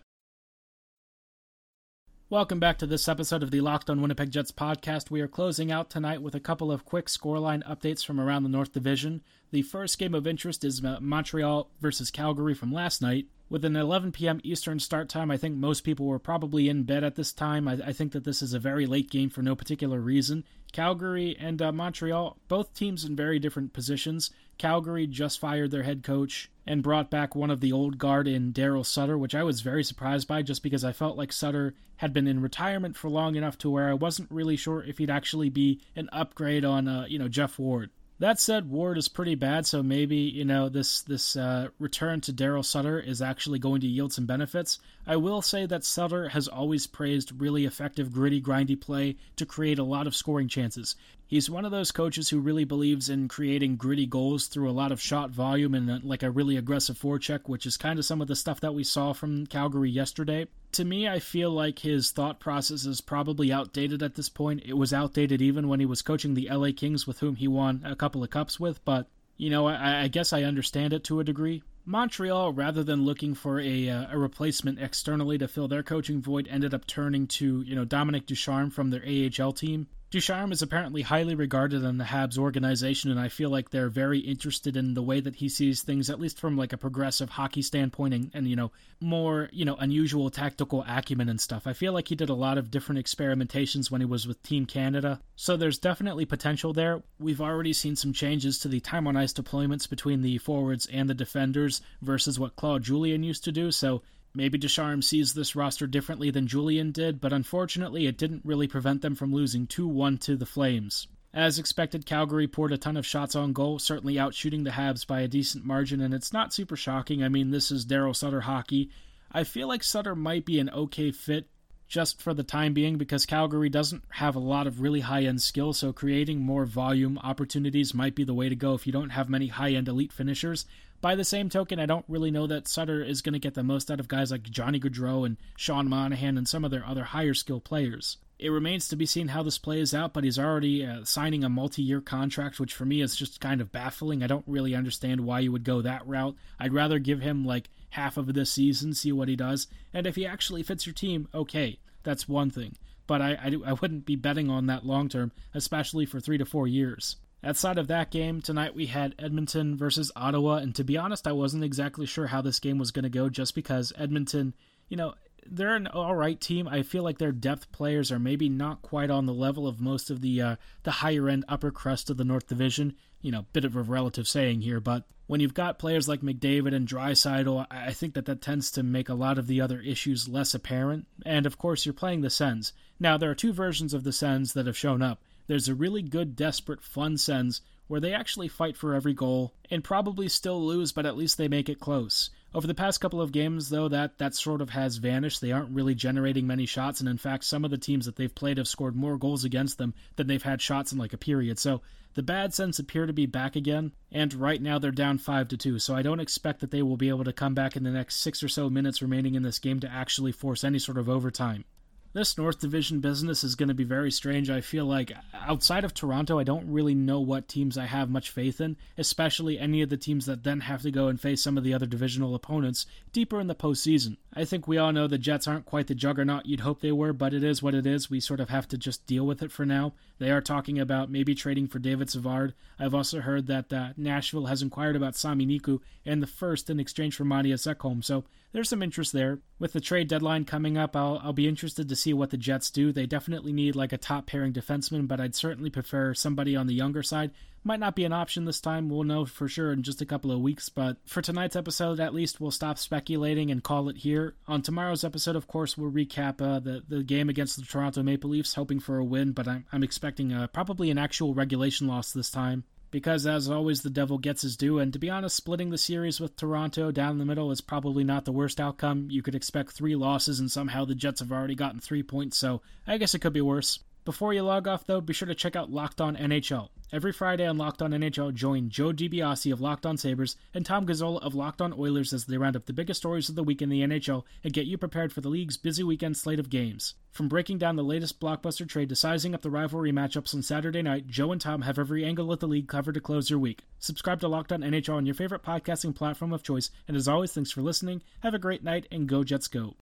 Welcome 2.32 2.60
back 2.60 2.78
to 2.78 2.86
this 2.86 3.08
episode 3.08 3.42
of 3.42 3.50
the 3.50 3.60
Locked 3.62 3.90
on 3.90 4.04
Winnipeg 4.04 4.30
Jets 4.30 4.52
podcast. 4.52 5.10
We 5.10 5.20
are 5.22 5.28
closing 5.28 5.72
out 5.72 5.90
tonight 5.90 6.22
with 6.22 6.36
a 6.36 6.40
couple 6.40 6.72
of 6.72 6.86
quick 6.86 7.08
scoreline 7.08 7.64
updates 7.68 8.06
from 8.06 8.20
around 8.20 8.44
the 8.44 8.50
North 8.50 8.72
Division. 8.72 9.24
The 9.50 9.64
first 9.64 9.98
game 9.98 10.14
of 10.14 10.28
interest 10.28 10.64
is 10.64 10.86
uh, 10.86 11.00
Montreal 11.02 11.72
versus 11.82 12.12
Calgary 12.12 12.54
from 12.54 12.72
last 12.72 13.02
night. 13.02 13.26
With 13.50 13.66
an 13.66 13.76
11 13.76 14.12
p.m. 14.12 14.40
Eastern 14.44 14.78
start 14.78 15.10
time, 15.10 15.32
I 15.32 15.38
think 15.38 15.56
most 15.56 15.82
people 15.82 16.06
were 16.06 16.20
probably 16.20 16.70
in 16.70 16.84
bed 16.84 17.04
at 17.04 17.16
this 17.16 17.34
time. 17.34 17.68
I, 17.68 17.80
I 17.84 17.94
think 17.94 18.12
that 18.12 18.24
this 18.24 18.44
is 18.44 18.54
a 18.54 18.60
very 18.60 18.86
late 18.86 19.10
game 19.10 19.32
for 19.32 19.42
no 19.42 19.56
particular 19.56 20.00
reason. 20.00 20.44
Calgary 20.72 21.36
and 21.40 21.60
uh, 21.60 21.72
Montreal, 21.72 22.38
both 22.48 22.76
teams 22.76 23.04
in 23.04 23.16
very 23.16 23.40
different 23.40 23.74
positions. 23.74 24.30
Calgary 24.60 25.08
just 25.08 25.40
fired 25.40 25.72
their 25.72 25.82
head 25.82 26.04
coach 26.04 26.52
and 26.68 26.84
brought 26.84 27.10
back 27.10 27.34
one 27.34 27.50
of 27.50 27.60
the 27.60 27.72
old 27.72 27.98
guard 27.98 28.28
in 28.28 28.54
Daryl 28.54 28.86
Sutter, 28.86 29.18
which 29.18 29.34
I 29.34 29.42
was 29.42 29.62
very 29.62 29.84
surprised 29.84 30.28
by 30.28 30.44
just 30.44 30.62
because 30.62 30.84
I 30.84 30.92
felt 30.92 31.18
like 31.18 31.34
Sutter 31.34 31.74
had 31.98 32.14
been 32.14 32.28
in 32.28 32.42
retirement 32.42 32.96
for 32.96 33.10
long 33.10 33.36
enough 33.36 33.58
to 33.60 33.70
where 33.72 33.90
I 33.90 33.96
wasn't 33.96 34.30
really 34.30 34.58
sure 34.58 34.84
if 34.84 35.00
he'd 35.00 35.10
actually 35.10 35.50
be 35.50 35.82
an 35.96 36.08
upgrade 36.12 36.64
on, 36.64 36.88
uh, 36.88 37.06
you 37.10 37.18
know, 37.18 37.28
Geoff 37.28 37.58
Ward. 37.58 37.90
That 38.20 38.38
said, 38.38 38.70
Ward 38.70 38.98
is 38.98 39.08
pretty 39.08 39.36
bad, 39.36 39.66
so 39.66 39.82
maybe 39.82 40.18
you 40.18 40.44
know 40.44 40.68
this 40.68 41.04
this 41.04 41.38
uh, 41.38 41.70
return 41.80 42.20
to 42.22 42.34
Daryl 42.34 42.66
Sutter 42.66 43.00
is 43.00 43.22
actually 43.22 43.60
going 43.60 43.80
to 43.80 43.88
yield 43.88 44.12
some 44.12 44.26
benefits. 44.26 44.78
I 45.08 45.16
will 45.16 45.42
say 45.42 45.66
that 45.66 45.86
Sutter 45.86 46.28
has 46.28 46.50
always 46.50 46.86
praised 46.86 47.40
really 47.40 47.64
effective, 47.64 48.12
gritty, 48.12 48.42
grindy 48.42 48.80
play 48.80 49.16
to 49.38 49.46
create 49.46 49.80
a 49.80 49.86
lot 49.86 50.06
of 50.06 50.18
scoring 50.18 50.50
chances. 50.50 50.98
He's 51.28 51.50
one 51.50 51.64
of 51.64 51.72
those 51.72 51.94
coaches 51.94 52.28
who 52.28 52.40
really 52.42 52.66
believes 52.66 53.08
in 53.10 53.30
creating 53.30 53.78
gritty 53.78 54.06
goals 54.06 54.48
through 54.48 54.70
a 54.70 54.72
lot 54.72 54.92
of 54.92 55.00
shot 55.00 55.30
volume 55.30 55.74
and 55.74 55.90
uh, 55.90 56.00
like 56.04 56.24
a 56.24 56.32
really 56.32 56.58
aggressive 56.58 56.98
forecheck, 57.00 57.48
which 57.48 57.66
is 57.66 57.78
kind 57.78 58.00
of 58.00 58.06
some 58.06 58.20
of 58.20 58.28
the 58.28 58.36
stuff 58.36 58.60
that 58.60 58.74
we 58.74 58.84
saw 58.84 59.14
from 59.14 59.46
Calgary 59.46 59.92
yesterday. 59.92 60.46
To 60.74 60.86
me, 60.86 61.08
I 61.08 61.20
feel 61.20 61.52
like 61.52 61.80
his 61.80 62.12
thought 62.12 62.40
process 62.40 62.86
is 62.86 63.02
probably 63.02 63.52
outdated 63.52 64.04
at 64.04 64.16
this 64.16 64.30
point. 64.30 64.62
It 64.66 64.78
was 64.78 64.94
outdated 64.94 65.42
even 65.42 65.68
when 65.68 65.80
he 65.80 65.86
was 65.86 66.02
coaching 66.04 66.36
the 66.36 66.50
LA 66.50 66.70
Kings, 66.76 67.08
with 67.08 67.20
whom 67.20 67.36
he 67.36 67.48
won 67.48 67.82
a 67.84 67.96
couple 67.96 68.24
of 68.24 68.30
cups 68.30 68.60
with, 68.60 68.84
but 68.86 69.08
you 69.38 69.50
know, 69.50 69.68
I, 69.68 70.02
I 70.04 70.08
guess 70.10 70.34
I 70.34 70.44
understand 70.44 70.94
it 70.94 71.04
to 71.06 71.20
a 71.20 71.24
degree. 71.24 71.64
Montreal, 71.86 72.54
rather 72.54 72.84
than 72.84 73.06
looking 73.06 73.34
for 73.34 73.60
a, 73.60 73.90
uh, 73.90 74.08
a 74.12 74.18
replacement 74.18 74.80
externally 74.80 75.40
to 75.40 75.48
fill 75.48 75.68
their 75.68 75.82
coaching 75.82 76.22
void, 76.22 76.48
ended 76.52 76.74
up 76.74 76.86
turning 76.86 77.26
to 77.26 77.62
you 77.62 77.74
know 77.74 77.86
Dominic 77.86 78.28
Ducharme 78.28 78.70
from 78.70 78.92
their 78.92 79.04
AHL 79.04 79.54
team. 79.54 79.88
Ducharme 80.12 80.52
is 80.52 80.64
apparently 80.64 81.04
highly 81.04 81.36
regarded 81.36 81.84
in 81.84 82.00
the 82.00 82.04
Habs 82.06 82.36
organization, 82.36 83.12
and 83.12 83.20
I 83.20 83.30
feel 83.30 83.52
like 83.52 83.70
they're 83.70 83.90
very 83.90 84.18
interested 84.18 84.76
in 84.76 84.96
the 84.96 85.04
way 85.04 85.20
that 85.20 85.36
he 85.36 85.48
sees 85.50 85.84
things, 85.84 86.10
at 86.10 86.20
least 86.20 86.40
from 86.40 86.58
like 86.58 86.74
a 86.74 86.78
progressive 86.78 87.30
hockey 87.30 87.62
standpoint, 87.62 88.16
and, 88.16 88.32
and 88.34 88.48
you 88.48 88.56
know 88.56 88.72
more 89.00 89.50
you 89.54 89.66
know 89.66 89.76
unusual 89.76 90.32
tactical 90.32 90.84
acumen 90.88 91.30
and 91.30 91.40
stuff. 91.40 91.68
I 91.68 91.74
feel 91.74 91.94
like 91.94 92.08
he 92.08 92.16
did 92.16 92.30
a 92.30 92.34
lot 92.34 92.58
of 92.58 92.72
different 92.72 93.06
experimentations 93.06 93.92
when 93.92 94.02
he 94.02 94.06
was 94.06 94.28
with 94.28 94.42
Team 94.42 94.66
Canada, 94.66 95.20
so 95.36 95.56
there's 95.56 95.78
definitely 95.78 96.26
potential 96.26 96.74
there. 96.74 97.04
We've 97.20 97.42
already 97.42 97.74
seen 97.74 97.96
some 97.96 98.12
changes 98.12 98.58
to 98.60 98.68
the 98.68 98.80
time 98.80 99.06
on 99.06 99.16
ice 99.16 99.34
deployments 99.34 99.88
between 99.88 100.24
the 100.24 100.40
forwards 100.40 100.88
and 100.88 101.08
the 101.08 101.14
defenders 101.14 101.82
versus 102.02 102.40
what 102.40 102.56
Claude 102.56 102.82
Julien 102.82 103.22
used 103.22 103.44
to 103.44 103.52
do, 103.52 103.70
so 103.72 104.02
Maybe 104.34 104.58
Ducharme 104.58 105.02
sees 105.02 105.34
this 105.34 105.56
roster 105.56 105.88
differently 105.88 106.30
than 106.30 106.48
Julien 106.48 106.92
did, 106.92 107.20
but 107.20 107.34
unfortunately 107.34 108.06
it 108.06 108.18
didn't 108.18 108.46
really 108.46 108.68
prevent 108.68 109.02
them 109.02 109.16
from 109.16 109.34
losing 109.34 109.66
2 109.66 109.88
1 109.88 110.18
to 110.20 110.36
the 110.36 110.46
Flames. 110.46 111.08
As 111.34 111.60
expected, 111.60 112.06
Calgary 112.06 112.48
poured 112.48 112.72
a 112.72 112.78
ton 112.78 112.98
of 112.98 113.06
shots 113.06 113.36
on 113.36 113.54
goal, 113.54 113.78
certainly 113.78 114.16
outshooting 114.16 114.64
the 114.64 114.72
Habs 114.72 115.06
by 115.06 115.22
a 115.22 115.28
decent 115.28 115.64
margin, 115.64 116.02
and 116.02 116.14
it's 116.14 116.34
not 116.34 116.54
super 116.54 116.76
shocking. 116.76 117.24
I 117.24 117.30
mean, 117.30 117.52
this 117.52 117.70
is 117.70 117.86
Daryl 117.86 118.16
Sutter 118.16 118.42
hockey. 118.42 118.90
I 119.32 119.44
feel 119.44 119.68
like 119.68 119.84
Sutter 119.84 120.16
might 120.16 120.46
be 120.46 120.60
an 120.60 120.72
okay 120.72 121.12
fit 121.12 121.48
just 121.88 122.22
for 122.22 122.34
the 122.34 122.44
time 122.44 122.74
being 122.74 122.98
because 122.98 123.26
Calgary 123.26 123.70
doesn't 123.70 124.04
have 124.10 124.36
a 124.36 124.40
lot 124.40 124.68
of 124.68 124.80
really 124.80 125.02
high 125.02 125.24
end 125.24 125.42
skill, 125.42 125.74
so 125.74 125.92
creating 125.94 126.40
more 126.40 126.66
volume 126.66 127.20
opportunities 127.20 127.94
might 127.94 128.16
be 128.16 128.24
the 128.24 128.34
way 128.34 128.50
to 128.50 128.56
go 128.56 128.74
if 128.74 128.88
you 128.88 128.94
don't 128.94 129.10
have 129.10 129.30
many 129.30 129.48
high 129.48 129.72
end 129.72 129.88
elite 129.88 130.14
finishers. 130.14 130.66
By 131.02 131.16
the 131.16 131.24
same 131.24 131.48
token, 131.48 131.80
I 131.80 131.86
don't 131.86 132.06
really 132.10 132.30
know 132.30 132.46
that 132.48 132.68
Sutter 132.68 133.02
is 133.02 133.22
going 133.22 133.34
to 133.34 133.40
get 133.40 133.54
the 133.54 133.64
most 133.64 133.90
out 133.90 134.02
of 134.02 134.10
guys 134.10 134.32
like 134.32 134.44
Johnny 134.44 134.82
Gaudreau 134.82 135.26
and 135.26 135.38
Sean 135.56 135.88
Monahan 135.88 136.38
and 136.38 136.48
some 136.48 136.66
of 136.66 136.72
their 136.72 136.86
other 136.86 137.06
higher 137.06 137.34
skill 137.34 137.62
players. 137.62 138.18
It 138.38 138.50
remains 138.50 138.90
to 138.90 138.98
be 138.98 139.06
seen 139.06 139.30
how 139.30 139.44
this 139.44 139.58
plays 139.58 139.94
out, 139.94 140.14
but 140.14 140.26
he's 140.26 140.40
already 140.40 140.86
uh, 140.86 141.06
signing 141.06 141.44
a 141.44 141.50
multi 141.50 141.82
year 141.82 142.02
contract, 142.02 142.60
which 142.60 142.74
for 142.74 142.86
me 142.86 143.02
is 143.02 143.16
just 143.16 143.40
kind 143.40 143.62
of 143.62 143.72
baffling. 143.72 144.24
I 144.24 144.28
don't 144.28 144.46
really 144.48 144.76
understand 144.76 145.22
why 145.22 145.40
you 145.40 145.54
would 145.54 145.64
go 145.64 145.82
that 145.82 146.06
route. 146.06 146.36
I'd 146.60 146.74
rather 146.74 147.00
give 147.00 147.22
him 147.22 147.46
like 147.46 147.70
half 147.92 148.18
of 148.18 148.34
this 148.34 148.52
season, 148.52 148.94
see 148.94 149.12
what 149.14 149.30
he 149.30 149.36
does. 149.36 149.68
And 149.94 150.06
if 150.06 150.16
he 150.16 150.26
actually 150.26 150.64
fits 150.64 150.86
your 150.86 150.94
team, 150.94 151.30
okay, 151.34 151.80
that's 152.04 152.28
one 152.28 152.50
thing. 152.50 152.76
But 153.08 153.22
I, 153.22 153.32
I, 153.34 153.56
I 153.68 153.74
wouldn't 153.74 154.06
be 154.06 154.16
betting 154.16 154.50
on 154.50 154.68
that 154.68 154.86
long 154.86 155.10
term, 155.10 155.32
especially 155.54 156.06
for 156.06 156.20
three 156.20 156.38
to 156.38 156.46
four 156.46 156.68
years. 156.68 157.16
Outside 157.44 157.78
of 157.78 157.88
that 157.88 158.12
game, 158.12 158.42
tonight 158.42 158.76
we 158.76 158.88
had 158.88 159.16
Edmonton 159.18 159.78
versus 159.78 160.12
Ottawa, 160.16 160.56
and 160.56 160.76
to 160.76 160.84
be 160.84 160.98
honest, 160.98 161.26
I 161.26 161.32
wasn't 161.32 161.64
exactly 161.64 162.06
sure 162.06 162.28
how 162.28 162.42
this 162.42 162.60
game 162.60 162.78
was 162.78 162.92
going 162.92 163.04
to 163.04 163.10
go 163.10 163.30
just 163.30 163.56
because 163.56 163.94
Edmonton, 163.98 164.54
you 164.90 164.98
know, 164.98 165.14
they're 165.46 165.76
an 165.76 165.88
all 165.88 166.16
right 166.16 166.40
team. 166.40 166.68
I 166.68 166.84
feel 166.84 167.04
like 167.04 167.18
their 167.18 167.32
depth 167.32 167.72
players 167.72 168.12
are 168.12 168.20
maybe 168.20 168.50
not 168.50 168.82
quite 168.82 169.10
on 169.10 169.26
the 169.26 169.34
level 169.34 169.68
of 169.68 169.80
most 169.80 170.10
of 170.10 170.22
the 170.22 170.42
uh, 170.42 170.56
the 170.84 170.92
higher 170.92 171.30
end 171.30 171.46
upper 171.48 171.72
crust 171.72 172.10
of 172.10 172.18
the 172.18 172.26
North 172.26 172.48
Division. 172.48 172.96
You 173.22 173.32
know, 173.32 173.46
bit 173.54 173.66
of 173.66 173.76
a 173.76 173.82
relative 173.82 174.28
saying 174.28 174.62
here, 174.62 174.80
but 174.80 175.06
when 175.28 175.40
you've 175.40 175.54
got 175.54 175.80
players 175.80 176.08
like 176.08 176.22
McDavid 176.22 176.74
and 176.74 176.88
Draisaitl, 176.88 177.68
I 177.70 177.94
think 177.94 178.16
that 178.16 178.26
that 178.26 178.42
tends 178.42 178.72
to 178.72 178.84
make 178.84 179.10
a 179.10 179.14
lot 179.14 179.38
of 179.38 179.48
the 179.48 179.62
other 179.62 179.80
issues 179.80 180.28
less 180.28 180.54
apparent. 180.54 181.06
And 181.26 181.46
of 181.46 181.58
course, 181.58 181.86
you're 181.86 181.94
playing 181.94 182.22
the 182.22 182.30
Sens. 182.30 182.74
Now, 183.00 183.16
there 183.16 183.30
are 183.30 183.36
two 183.36 183.54
versions 183.54 183.94
of 183.94 184.04
the 184.04 184.12
Sens 184.12 184.54
that 184.54 184.66
have 184.66 184.78
shown 184.78 185.02
up. 185.02 185.22
There's 185.50 185.68
a 185.68 185.74
really 185.74 186.04
good, 186.04 186.36
desperate, 186.36 186.84
fun 186.84 187.18
Sens 187.18 187.62
where 187.88 188.00
they 188.00 188.14
actually 188.14 188.48
fight 188.48 188.78
for 188.78 188.94
every 188.94 189.16
goal 189.16 189.56
and 189.72 189.84
probably 189.84 190.30
still 190.30 190.64
lose, 190.64 190.92
but 190.92 191.08
at 191.08 191.18
least 191.18 191.40
they 191.40 191.48
make 191.48 191.70
it 191.70 191.80
close. 191.80 192.30
Over 192.54 192.68
the 192.68 192.76
past 192.76 193.02
couple 193.02 193.20
of 193.20 193.32
games, 193.32 193.72
though, 193.72 193.88
that, 193.88 194.20
that 194.20 194.36
sort 194.36 194.62
of 194.62 194.70
has 194.70 194.98
vanished. 194.98 195.42
They 195.42 195.52
aren't 195.52 195.74
really 195.74 195.96
generating 195.96 196.46
many 196.46 196.68
shots, 196.68 197.00
and 197.00 197.10
in 197.10 197.18
fact, 197.18 197.46
some 197.46 197.66
of 197.66 197.72
the 197.72 197.80
teams 197.80 198.06
that 198.06 198.16
they've 198.16 198.34
played 198.34 198.60
have 198.60 198.68
scored 198.68 198.96
more 198.96 199.18
goals 199.18 199.44
against 199.44 199.80
them 199.80 199.96
than 200.18 200.28
they've 200.28 200.44
had 200.44 200.62
shots 200.62 200.92
in 200.92 201.00
like 201.00 201.14
a 201.14 201.18
period. 201.18 201.58
So 201.58 201.82
the 202.14 202.22
bad 202.22 202.54
Sens 202.54 202.78
appear 202.78 203.08
to 203.08 203.14
be 203.14 203.26
back 203.26 203.56
again, 203.56 203.94
and 204.12 204.32
right 204.36 204.62
now 204.62 204.78
they're 204.78 204.92
down 204.92 205.18
5 205.18 205.48
to 205.48 205.58
2, 205.58 205.80
so 205.80 205.96
I 205.96 206.04
don't 206.04 206.20
expect 206.20 206.60
that 206.60 206.70
they 206.70 206.84
will 206.84 206.96
be 206.96 207.10
able 207.10 207.24
to 207.24 207.34
come 207.34 207.56
back 207.56 207.76
in 207.76 207.82
the 207.82 207.90
next 207.90 208.18
six 208.18 208.44
or 208.44 208.50
so 208.50 208.70
minutes 208.70 209.02
remaining 209.02 209.34
in 209.34 209.42
this 209.42 209.58
game 209.58 209.80
to 209.80 209.92
actually 209.92 210.32
force 210.32 210.64
any 210.64 210.78
sort 210.78 211.00
of 211.00 211.10
overtime 211.10 211.66
this 212.14 212.38
North 212.38 212.60
Division 212.60 213.02
business 213.02 213.44
is 213.44 213.56
going 213.56 213.70
to 213.70 213.76
be 213.76 213.84
very 213.84 214.12
strange. 214.12 214.50
I 214.50 214.62
feel 214.62 214.86
like 214.86 215.12
outside 215.34 215.84
of 215.84 215.94
Toronto, 215.94 216.40
I 216.40 216.44
don't 216.44 216.72
really 216.72 216.96
know 216.96 217.20
what 217.20 217.48
teams 217.48 217.78
I 217.78 217.86
have 217.86 218.10
much 218.10 218.32
faith 218.32 218.60
in, 218.60 218.78
especially 218.98 219.60
any 219.60 219.82
of 219.82 219.90
the 219.90 219.98
teams 219.98 220.26
that 220.26 220.44
then 220.44 220.62
have 220.62 220.82
to 220.82 220.92
go 220.92 221.08
and 221.08 221.22
face 221.22 221.44
some 221.44 221.58
of 221.58 221.64
the 221.64 221.74
other 221.74 221.86
divisional 221.86 222.34
opponents 222.34 222.88
deeper 223.14 223.40
in 223.40 223.48
the 223.48 223.56
postseason. 223.56 224.18
I 224.34 224.46
think 224.46 224.68
we 224.68 224.78
all 224.78 224.92
know 224.92 225.08
the 225.08 225.18
Jets 225.18 225.48
aren't 225.48 225.66
quite 225.66 225.88
the 225.88 225.96
juggernaut 225.96 226.46
you'd 226.46 226.62
hope 226.62 226.82
they 226.82 226.92
were, 226.92 227.14
but 227.14 227.34
it 227.34 227.44
is 227.44 227.62
what 227.62 227.76
it 227.76 227.86
is. 227.86 228.10
We 228.10 228.20
sort 228.20 228.40
of 228.40 228.50
have 228.50 228.68
to 228.70 228.78
just 228.78 229.06
deal 229.06 229.26
with 229.26 229.44
it 229.44 229.52
for 229.52 229.66
now. 229.66 229.94
They 230.18 230.32
are 230.32 230.42
talking 230.42 230.80
about 230.80 231.12
maybe 231.12 231.36
trading 231.36 231.68
for 231.68 231.80
David 231.80 232.10
Savard. 232.10 232.54
I've 232.80 232.96
also 232.96 233.22
heard 233.22 233.48
that 233.48 233.72
uh, 233.72 233.90
Nashville 233.98 234.48
has 234.48 234.62
inquired 234.62 234.96
about 234.96 235.16
Sami 235.16 235.46
Niku 235.46 235.80
and 236.06 236.22
the 236.22 236.28
first 236.28 236.70
in 236.70 236.80
exchange 236.80 237.16
for 237.16 237.24
Mattias 237.24 237.72
Ekholm, 237.72 238.04
so 238.04 238.24
there's 238.52 238.70
some 238.70 238.82
interest 238.82 239.14
there. 239.14 239.40
With 239.60 239.74
the 239.74 239.82
trade 239.82 240.08
deadline 240.08 240.46
coming 240.46 240.78
up, 240.78 240.96
I'll, 240.96 241.20
I'll 241.22 241.34
be 241.34 241.48
interested 241.48 241.90
to 241.90 241.96
see 241.96 242.14
what 242.14 242.30
the 242.30 242.38
Jets 242.38 242.72
do. 242.72 242.94
They 242.94 243.06
definitely 243.06 243.52
need 243.52 243.76
like 243.76 243.92
a 243.92 243.98
top 243.98 244.26
pairing 244.26 244.54
defenseman, 244.54 245.06
but 245.06 245.20
I'd 245.20 245.36
certainly 245.36 245.70
prefer 245.70 246.14
somebody 246.14 246.56
on 246.56 246.68
the 246.68 246.74
younger 246.74 247.04
side. 247.04 247.32
Might 247.62 247.82
not 247.82 247.94
be 247.94 248.06
an 248.06 248.14
option 248.14 248.46
this 248.46 248.62
time. 248.62 248.88
We'll 248.88 249.04
know 249.04 249.26
for 249.26 249.50
sure 249.50 249.74
in 249.74 249.84
just 249.84 250.02
a 250.02 250.06
couple 250.06 250.32
of 250.32 250.40
weeks. 250.40 250.70
But 250.70 250.96
for 251.06 251.22
tonight's 251.22 251.58
episode, 251.58 252.00
at 252.00 252.14
least 252.14 252.40
we'll 252.40 252.52
stop 252.52 252.78
speculating 252.78 253.52
and 253.52 253.62
call 253.62 253.90
it 253.90 253.98
here. 253.98 254.36
On 254.48 254.62
tomorrow's 254.62 255.04
episode, 255.04 255.36
of 255.36 255.50
course, 255.50 255.78
we'll 255.78 255.92
recap 255.92 256.42
uh, 256.42 256.60
the 256.60 256.84
the 256.88 257.04
game 257.04 257.28
against 257.28 257.58
the 257.58 257.66
Toronto 257.66 258.02
Maple 258.02 258.30
Leafs, 258.30 258.54
hoping 258.54 258.80
for 258.80 258.98
a 258.98 259.04
win. 259.04 259.34
But 259.34 259.50
I'm 259.50 259.66
I'm 259.74 259.84
expecting 259.84 260.32
uh, 260.32 260.48
probably 260.48 260.90
an 260.90 260.98
actual 260.98 261.34
regulation 261.34 261.86
loss 261.86 262.14
this 262.14 262.32
time 262.32 262.64
because 262.92 263.26
as 263.28 263.50
always 263.50 263.82
the 263.82 263.90
devil 263.90 264.18
gets 264.18 264.42
his 264.42 264.58
due. 264.58 264.80
And 264.80 264.92
to 264.94 265.00
be 265.00 265.10
honest 265.10 265.36
splitting 265.36 265.70
the 265.70 265.78
series 265.78 266.20
with 266.20 266.36
toronto 266.36 266.92
down 266.92 267.18
the 267.18 267.26
middle 267.26 267.52
is 267.52 267.62
probably 267.62 268.04
not 268.04 268.26
the 268.26 268.32
worst 268.32 268.60
outcome. 268.60 269.08
You 269.10 269.22
could 269.22 269.36
expect 269.36 269.72
three 269.72 269.96
losses 269.96 270.40
and 270.40 270.50
somehow 270.50 270.86
the 270.86 270.96
jets 270.96 271.20
have 271.20 271.32
already 271.32 271.56
gotten 271.56 271.80
three 271.80 272.04
points 272.04 272.38
so 272.38 272.62
i 272.88 272.98
guess 272.98 273.14
it 273.14 273.20
could 273.20 273.34
be 273.34 273.42
worse. 273.42 273.80
Before 274.06 274.34
you 274.34 274.42
log 274.42 274.68
off, 274.68 274.88
though, 274.88 275.02
be 275.02 275.14
sure 275.14 275.28
to 275.28 275.36
check 275.36 275.56
out 275.56 275.72
Locked 275.72 276.02
On 276.02 276.16
NHL. 276.16 276.70
Every 276.92 277.12
Friday 277.12 277.46
on 277.46 277.60
Locked 277.60 277.84
On 277.84 277.92
NHL, 277.92 278.34
join 278.34 278.70
Joe 278.70 278.92
DiBiase 278.92 279.54
of 279.54 279.62
Locked 279.62 279.86
On 279.86 279.96
Sabres 279.96 280.36
and 280.56 280.66
Tom 280.66 280.88
Gazzola 280.88 281.22
of 281.22 281.36
Locked 281.36 281.62
On 281.62 281.72
Oilers 281.72 282.14
as 282.14 282.26
they 282.26 282.36
round 282.36 282.56
up 282.56 282.66
the 282.66 282.74
biggest 282.74 283.02
stories 283.02 283.30
of 283.30 283.36
the 283.36 283.44
week 283.44 283.62
in 283.62 283.70
the 283.70 283.82
NHL 283.82 284.24
and 284.44 284.54
get 284.54 284.66
you 284.66 284.76
prepared 284.76 285.14
for 285.14 285.22
the 285.22 285.30
league's 285.30 285.56
busy 285.56 285.84
weekend 285.84 286.18
slate 286.18 286.40
of 286.40 286.50
games. 286.50 286.96
From 287.12 287.28
breaking 287.28 287.60
down 287.60 287.76
the 287.76 287.84
latest 287.84 288.20
blockbuster 288.20 288.68
trade 288.68 288.90
to 288.90 288.96
sizing 288.96 289.36
up 289.36 289.44
the 289.44 289.52
rivalry 289.52 289.92
matchups 289.92 290.34
on 290.34 290.42
Saturday 290.42 290.82
night, 290.82 291.06
Joe 291.06 291.32
and 291.32 291.40
Tom 291.40 291.62
have 291.62 291.78
every 291.78 292.04
angle 292.04 292.32
of 292.32 292.40
the 292.40 292.48
league 292.48 292.68
covered 292.68 292.96
to 292.96 293.02
close 293.02 293.30
your 293.30 293.38
week. 293.38 293.66
Subscribe 293.78 294.20
to 294.22 294.28
Locked 294.28 294.52
On 294.52 294.62
NHL 294.62 294.96
on 294.96 295.06
your 295.06 295.14
favorite 295.14 295.44
podcasting 295.44 295.94
platform 295.94 296.34
of 296.34 296.42
choice, 296.42 296.72
and 296.88 296.98
as 296.98 297.08
always, 297.08 297.32
thanks 297.32 297.52
for 297.52 297.62
listening. 297.62 298.02
Have 298.22 298.34
a 298.34 298.40
great 298.40 298.64
night, 298.64 298.88
and 298.92 299.08
go 299.08 299.24
Jets 299.24 299.48
go. 299.48 299.76